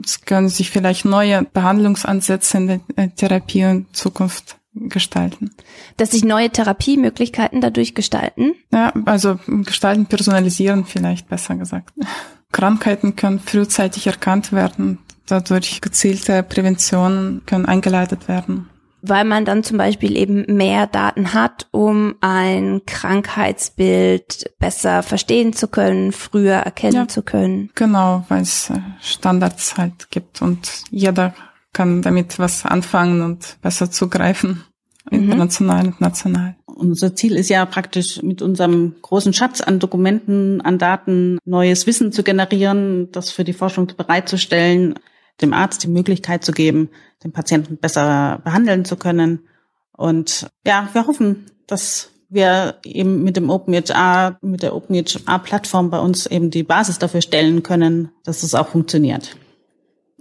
Es 0.03 0.21
können 0.21 0.49
sich 0.49 0.69
vielleicht 0.69 1.05
neue 1.05 1.43
Behandlungsansätze 1.43 2.57
in 2.57 2.81
der 2.97 3.15
Therapie 3.15 3.61
in 3.61 3.85
Zukunft 3.93 4.57
gestalten. 4.73 5.51
Dass 5.97 6.11
sich 6.11 6.23
neue 6.23 6.49
Therapiemöglichkeiten 6.49 7.61
dadurch 7.61 7.93
gestalten? 7.93 8.53
Ja, 8.71 8.93
also 9.05 9.39
gestalten, 9.45 10.05
personalisieren 10.05 10.85
vielleicht 10.85 11.27
besser 11.27 11.55
gesagt. 11.55 11.93
Krankheiten 12.51 13.15
können 13.15 13.39
frühzeitig 13.39 14.07
erkannt 14.07 14.51
werden. 14.51 14.99
Dadurch 15.25 15.81
gezielte 15.81 16.43
Präventionen 16.43 17.41
können 17.45 17.65
eingeleitet 17.65 18.27
werden. 18.27 18.69
Weil 19.03 19.25
man 19.25 19.45
dann 19.45 19.63
zum 19.63 19.77
Beispiel 19.77 20.15
eben 20.15 20.45
mehr 20.47 20.85
Daten 20.85 21.33
hat, 21.33 21.67
um 21.71 22.15
ein 22.21 22.81
Krankheitsbild 22.85 24.51
besser 24.59 25.01
verstehen 25.01 25.53
zu 25.53 25.67
können, 25.67 26.11
früher 26.11 26.55
erkennen 26.55 26.95
ja, 26.95 27.07
zu 27.07 27.23
können. 27.23 27.71
Genau, 27.75 28.25
weil 28.29 28.41
es 28.41 28.69
äh, 28.69 28.79
Standards 29.01 29.77
halt 29.77 30.11
gibt 30.11 30.41
und 30.41 30.83
jeder 30.91 31.33
kann 31.73 32.01
damit 32.01 32.39
was 32.39 32.65
anfangen 32.65 33.21
und 33.21 33.57
besser 33.61 33.89
zugreifen, 33.89 34.63
mhm. 35.09 35.23
international 35.23 35.87
und 35.87 36.01
national. 36.01 36.55
Unser 36.65 37.15
Ziel 37.15 37.35
ist 37.35 37.49
ja 37.49 37.65
praktisch 37.65 38.21
mit 38.23 38.41
unserem 38.41 38.95
großen 39.01 39.33
Schatz 39.33 39.61
an 39.61 39.79
Dokumenten, 39.79 40.61
an 40.61 40.77
Daten 40.77 41.37
neues 41.45 41.85
Wissen 41.85 42.11
zu 42.11 42.23
generieren, 42.23 43.11
das 43.11 43.29
für 43.29 43.43
die 43.43 43.53
Forschung 43.53 43.87
bereitzustellen, 43.95 44.95
dem 45.41 45.53
Arzt 45.53 45.83
die 45.83 45.87
Möglichkeit 45.87 46.43
zu 46.43 46.51
geben, 46.51 46.89
den 47.23 47.31
Patienten 47.31 47.77
besser 47.77 48.41
behandeln 48.43 48.85
zu 48.85 48.95
können. 48.95 49.47
Und 49.95 50.47
ja, 50.65 50.89
wir 50.93 51.07
hoffen, 51.07 51.45
dass 51.67 52.09
wir 52.29 52.75
eben 52.85 53.23
mit 53.23 53.35
dem 53.35 53.49
OpenHR, 53.49 54.37
mit 54.41 54.63
der 54.63 54.75
OpenHR-Plattform 54.75 55.89
bei 55.89 55.99
uns 55.99 56.25
eben 56.25 56.49
die 56.49 56.63
Basis 56.63 56.97
dafür 56.97 57.21
stellen 57.21 57.61
können, 57.61 58.09
dass 58.23 58.43
es 58.43 58.55
auch 58.55 58.69
funktioniert. 58.69 59.35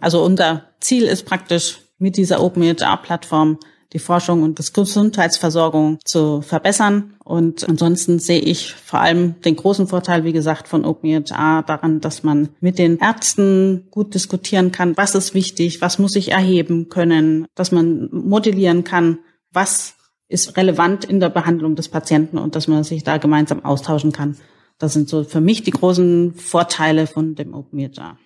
Also 0.00 0.24
unser 0.24 0.64
Ziel 0.80 1.04
ist 1.04 1.24
praktisch 1.24 1.78
mit 1.98 2.16
dieser 2.16 2.42
OpenHR-Plattform 2.42 3.58
die 3.92 3.98
Forschung 3.98 4.42
und 4.42 4.58
das 4.58 4.72
Gesundheitsversorgung 4.72 5.98
zu 6.04 6.42
verbessern. 6.42 7.14
Und 7.24 7.68
ansonsten 7.68 8.18
sehe 8.18 8.40
ich 8.40 8.74
vor 8.74 9.00
allem 9.00 9.40
den 9.42 9.56
großen 9.56 9.86
Vorteil, 9.86 10.24
wie 10.24 10.32
gesagt, 10.32 10.68
von 10.68 10.84
OpenEHR 10.84 11.62
daran, 11.66 12.00
dass 12.00 12.22
man 12.22 12.50
mit 12.60 12.78
den 12.78 12.98
Ärzten 12.98 13.88
gut 13.90 14.14
diskutieren 14.14 14.70
kann, 14.72 14.96
was 14.96 15.14
ist 15.14 15.34
wichtig, 15.34 15.80
was 15.80 15.98
muss 15.98 16.16
ich 16.16 16.30
erheben 16.30 16.88
können, 16.88 17.46
dass 17.54 17.72
man 17.72 18.08
modellieren 18.12 18.84
kann, 18.84 19.18
was 19.52 19.94
ist 20.28 20.56
relevant 20.56 21.04
in 21.04 21.18
der 21.18 21.30
Behandlung 21.30 21.74
des 21.74 21.88
Patienten 21.88 22.38
und 22.38 22.54
dass 22.54 22.68
man 22.68 22.84
sich 22.84 23.02
da 23.02 23.16
gemeinsam 23.16 23.64
austauschen 23.64 24.12
kann. 24.12 24.36
Das 24.78 24.92
sind 24.92 25.08
so 25.08 25.24
für 25.24 25.40
mich 25.40 25.62
die 25.62 25.72
großen 25.72 26.34
Vorteile 26.34 27.06
von 27.06 27.34
dem 27.34 27.52
OpenEHR. 27.54 28.16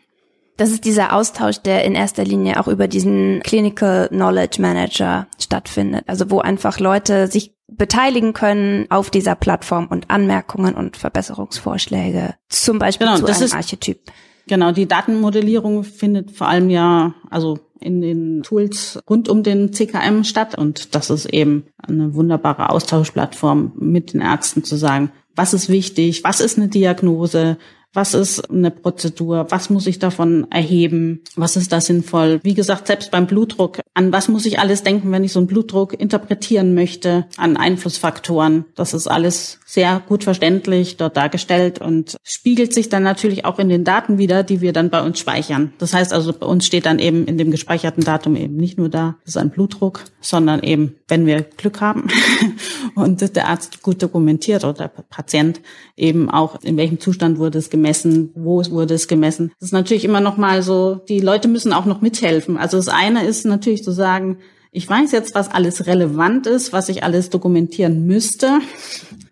Das 0.56 0.70
ist 0.70 0.84
dieser 0.84 1.12
Austausch, 1.12 1.58
der 1.58 1.84
in 1.84 1.94
erster 1.94 2.24
Linie 2.24 2.60
auch 2.60 2.68
über 2.68 2.86
diesen 2.86 3.40
Clinical 3.42 4.08
Knowledge 4.08 4.62
Manager 4.62 5.26
stattfindet. 5.38 6.04
Also 6.06 6.30
wo 6.30 6.38
einfach 6.38 6.78
Leute 6.78 7.26
sich 7.26 7.54
beteiligen 7.66 8.32
können 8.34 8.86
auf 8.90 9.10
dieser 9.10 9.34
Plattform 9.34 9.86
und 9.86 10.10
Anmerkungen 10.10 10.74
und 10.74 10.96
Verbesserungsvorschläge, 10.96 12.34
zum 12.48 12.78
Beispiel 12.78 13.06
genau, 13.06 13.18
zu 13.18 13.26
einem 13.26 13.42
ist, 13.42 13.54
Archetyp. 13.54 14.00
Genau, 14.46 14.72
die 14.72 14.86
Datenmodellierung 14.86 15.84
findet 15.84 16.30
vor 16.30 16.48
allem 16.48 16.68
ja, 16.70 17.14
also 17.30 17.58
in 17.80 18.00
den 18.00 18.42
Tools 18.42 19.02
rund 19.08 19.28
um 19.28 19.42
den 19.42 19.72
CKM 19.72 20.22
statt. 20.24 20.56
Und 20.56 20.94
das 20.94 21.10
ist 21.10 21.26
eben 21.26 21.64
eine 21.78 22.14
wunderbare 22.14 22.70
Austauschplattform 22.70 23.72
mit 23.76 24.12
den 24.12 24.20
Ärzten 24.20 24.62
zu 24.64 24.76
sagen, 24.76 25.10
was 25.34 25.54
ist 25.54 25.68
wichtig, 25.68 26.24
was 26.24 26.40
ist 26.40 26.58
eine 26.58 26.68
Diagnose, 26.68 27.58
was 27.94 28.12
ist 28.12 28.50
eine 28.50 28.70
Prozedur? 28.70 29.46
Was 29.50 29.70
muss 29.70 29.86
ich 29.86 30.00
davon 30.00 30.46
erheben? 30.50 31.22
Was 31.36 31.56
ist 31.56 31.72
da 31.72 31.80
sinnvoll? 31.80 32.40
Wie 32.42 32.54
gesagt, 32.54 32.88
selbst 32.88 33.12
beim 33.12 33.26
Blutdruck, 33.26 33.80
an 33.94 34.12
was 34.12 34.28
muss 34.28 34.44
ich 34.46 34.58
alles 34.58 34.82
denken, 34.82 35.12
wenn 35.12 35.24
ich 35.24 35.32
so 35.32 35.38
einen 35.38 35.46
Blutdruck 35.46 35.98
interpretieren 35.98 36.74
möchte? 36.74 37.26
An 37.36 37.56
Einflussfaktoren. 37.56 38.64
Das 38.74 38.92
ist 38.94 39.06
alles 39.06 39.60
sehr 39.64 40.02
gut 40.06 40.24
verständlich 40.24 40.96
dort 40.96 41.16
dargestellt 41.16 41.80
und 41.80 42.16
spiegelt 42.22 42.74
sich 42.74 42.88
dann 42.88 43.04
natürlich 43.04 43.44
auch 43.44 43.58
in 43.58 43.68
den 43.68 43.84
Daten 43.84 44.18
wieder, 44.18 44.42
die 44.42 44.60
wir 44.60 44.72
dann 44.72 44.90
bei 44.90 45.02
uns 45.02 45.18
speichern. 45.20 45.72
Das 45.78 45.94
heißt 45.94 46.12
also, 46.12 46.32
bei 46.32 46.46
uns 46.46 46.66
steht 46.66 46.86
dann 46.86 46.98
eben 46.98 47.26
in 47.26 47.38
dem 47.38 47.50
gespeicherten 47.50 48.04
Datum 48.04 48.36
eben 48.36 48.56
nicht 48.56 48.76
nur 48.76 48.88
da, 48.88 49.16
das 49.24 49.34
ist 49.34 49.40
ein 49.40 49.50
Blutdruck, 49.50 50.04
sondern 50.20 50.62
eben, 50.62 50.96
wenn 51.08 51.26
wir 51.26 51.42
Glück 51.42 51.80
haben 51.80 52.08
und 52.94 53.36
der 53.36 53.48
Arzt 53.48 53.82
gut 53.82 54.02
dokumentiert 54.02 54.64
oder 54.64 54.88
der 54.88 54.88
Patient 54.88 55.60
eben 55.96 56.30
auch, 56.30 56.62
in 56.62 56.76
welchem 56.76 57.00
Zustand 57.00 57.38
wurde 57.38 57.58
es 57.58 57.70
gemeldet 57.70 57.83
gemessen, 57.84 58.30
wo 58.34 58.64
wurde 58.70 58.94
es 58.94 59.08
gemessen. 59.08 59.52
Das 59.60 59.68
ist 59.68 59.72
natürlich 59.72 60.06
immer 60.06 60.20
noch 60.20 60.38
mal 60.38 60.62
so, 60.62 60.94
die 60.94 61.20
Leute 61.20 61.48
müssen 61.48 61.74
auch 61.74 61.84
noch 61.84 62.00
mithelfen. 62.00 62.56
Also 62.56 62.78
das 62.78 62.88
eine 62.88 63.26
ist 63.26 63.44
natürlich 63.44 63.84
zu 63.84 63.90
sagen, 63.90 64.38
ich 64.72 64.88
weiß 64.88 65.12
jetzt, 65.12 65.34
was 65.34 65.50
alles 65.50 65.86
relevant 65.86 66.46
ist, 66.46 66.72
was 66.72 66.88
ich 66.88 67.04
alles 67.04 67.28
dokumentieren 67.28 68.06
müsste. 68.06 68.60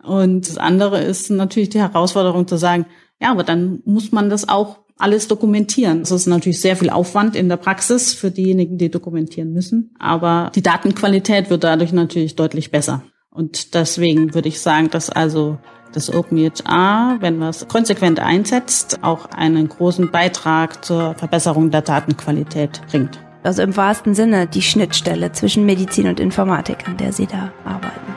Und 0.03 0.49
das 0.49 0.59
andere 0.59 1.03
ist 1.03 1.31
natürlich 1.31 1.71
die 1.71 1.81
Herausforderung 1.81 2.47
zu 2.47 2.59
sagen, 2.59 2.85
ja, 3.21 3.31
aber 3.31 3.43
dann 3.43 3.81
muss 3.87 4.13
man 4.13 4.29
das 4.29 4.49
auch 4.49 4.81
alles 4.99 5.29
dokumentieren. 5.29 6.01
Das 6.01 6.11
ist 6.11 6.27
natürlich 6.27 6.61
sehr 6.61 6.77
viel 6.77 6.91
Aufwand 6.91 7.35
in 7.35 7.49
der 7.49 7.57
Praxis 7.57 8.13
für 8.13 8.31
diejenigen, 8.31 8.77
die 8.77 8.91
dokumentieren 8.91 9.53
müssen. 9.53 9.95
Aber 9.99 10.53
die 10.55 10.63
Datenqualität 10.63 11.49
wird 11.49 11.65
dadurch 11.65 11.93
natürlich 11.93 12.37
deutlich 12.37 12.71
besser. 12.71 13.03
Und 13.31 13.75
deswegen 13.75 14.35
würde 14.35 14.49
ich 14.49 14.61
sagen, 14.61 14.91
dass 14.91 15.09
also 15.09 15.59
das 15.93 16.13
OpenEHR, 16.13 17.19
wenn 17.21 17.39
man 17.39 17.51
es 17.51 17.67
konsequent 17.69 18.21
einsetzt, 18.21 18.99
auch 19.03 19.27
einen 19.27 19.69
großen 19.69 20.11
Beitrag 20.11 20.85
zur 20.85 21.15
Verbesserung 21.15 21.71
der 21.71 21.83
Datenqualität 21.83 22.81
bringt. 22.91 23.21
Also 23.43 23.63
im 23.63 23.77
wahrsten 23.77 24.15
Sinne 24.15 24.47
die 24.47 24.63
Schnittstelle 24.63 25.33
zwischen 25.33 25.67
Medizin 25.67 26.07
und 26.07 26.21
Informatik, 26.21 26.87
an 26.87 26.97
der 26.97 27.13
Sie 27.13 27.27
da 27.27 27.53
arbeiten. 27.65 28.15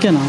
Genau. 0.00 0.20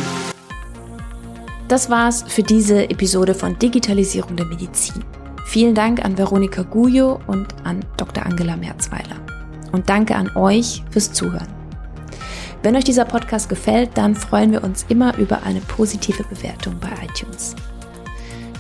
Das 1.68 1.90
war's 1.90 2.24
für 2.28 2.44
diese 2.44 2.90
Episode 2.90 3.34
von 3.34 3.60
Digitalisierung 3.60 4.36
der 4.36 4.46
Medizin. 4.46 5.04
Vielen 5.46 5.76
Dank 5.76 6.04
an 6.04 6.18
Veronika 6.18 6.64
Gujo 6.64 7.20
und 7.28 7.48
an 7.64 7.82
Dr. 7.98 8.26
Angela 8.26 8.56
Merzweiler. 8.56 9.18
Und 9.72 9.90
danke 9.90 10.16
an 10.16 10.32
euch 10.36 10.84
fürs 10.92 11.12
Zuhören. 11.12 11.48
Wenn 12.68 12.76
euch 12.76 12.84
dieser 12.84 13.06
Podcast 13.06 13.48
gefällt, 13.48 13.92
dann 13.94 14.14
freuen 14.14 14.52
wir 14.52 14.62
uns 14.62 14.86
immer 14.90 15.18
über 15.18 15.44
eine 15.44 15.62
positive 15.62 16.26
Bewertung 16.26 16.76
bei 16.82 16.90
iTunes. 17.06 17.56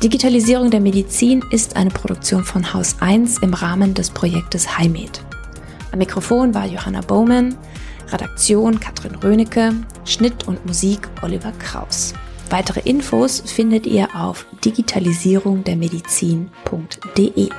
Digitalisierung 0.01 0.71
der 0.71 0.79
Medizin 0.79 1.43
ist 1.51 1.75
eine 1.75 1.89
Produktion 1.89 2.45
von 2.45 2.73
Haus 2.73 2.95
1 3.01 3.39
im 3.39 3.53
Rahmen 3.53 3.93
des 3.93 4.09
Projektes 4.09 4.77
HiMed. 4.77 5.21
Am 5.91 5.99
Mikrofon 5.99 6.53
war 6.53 6.65
Johanna 6.65 7.01
Bowman, 7.01 7.57
Redaktion 8.09 8.79
Katrin 8.79 9.15
Rönecke, 9.15 9.73
Schnitt 10.05 10.47
und 10.47 10.65
Musik 10.65 11.09
Oliver 11.21 11.51
Kraus. 11.59 12.13
Weitere 12.49 12.79
Infos 12.89 13.41
findet 13.41 13.85
ihr 13.85 14.07
auf 14.15 14.45
digitalisierungdermedizin.de. 14.63 17.49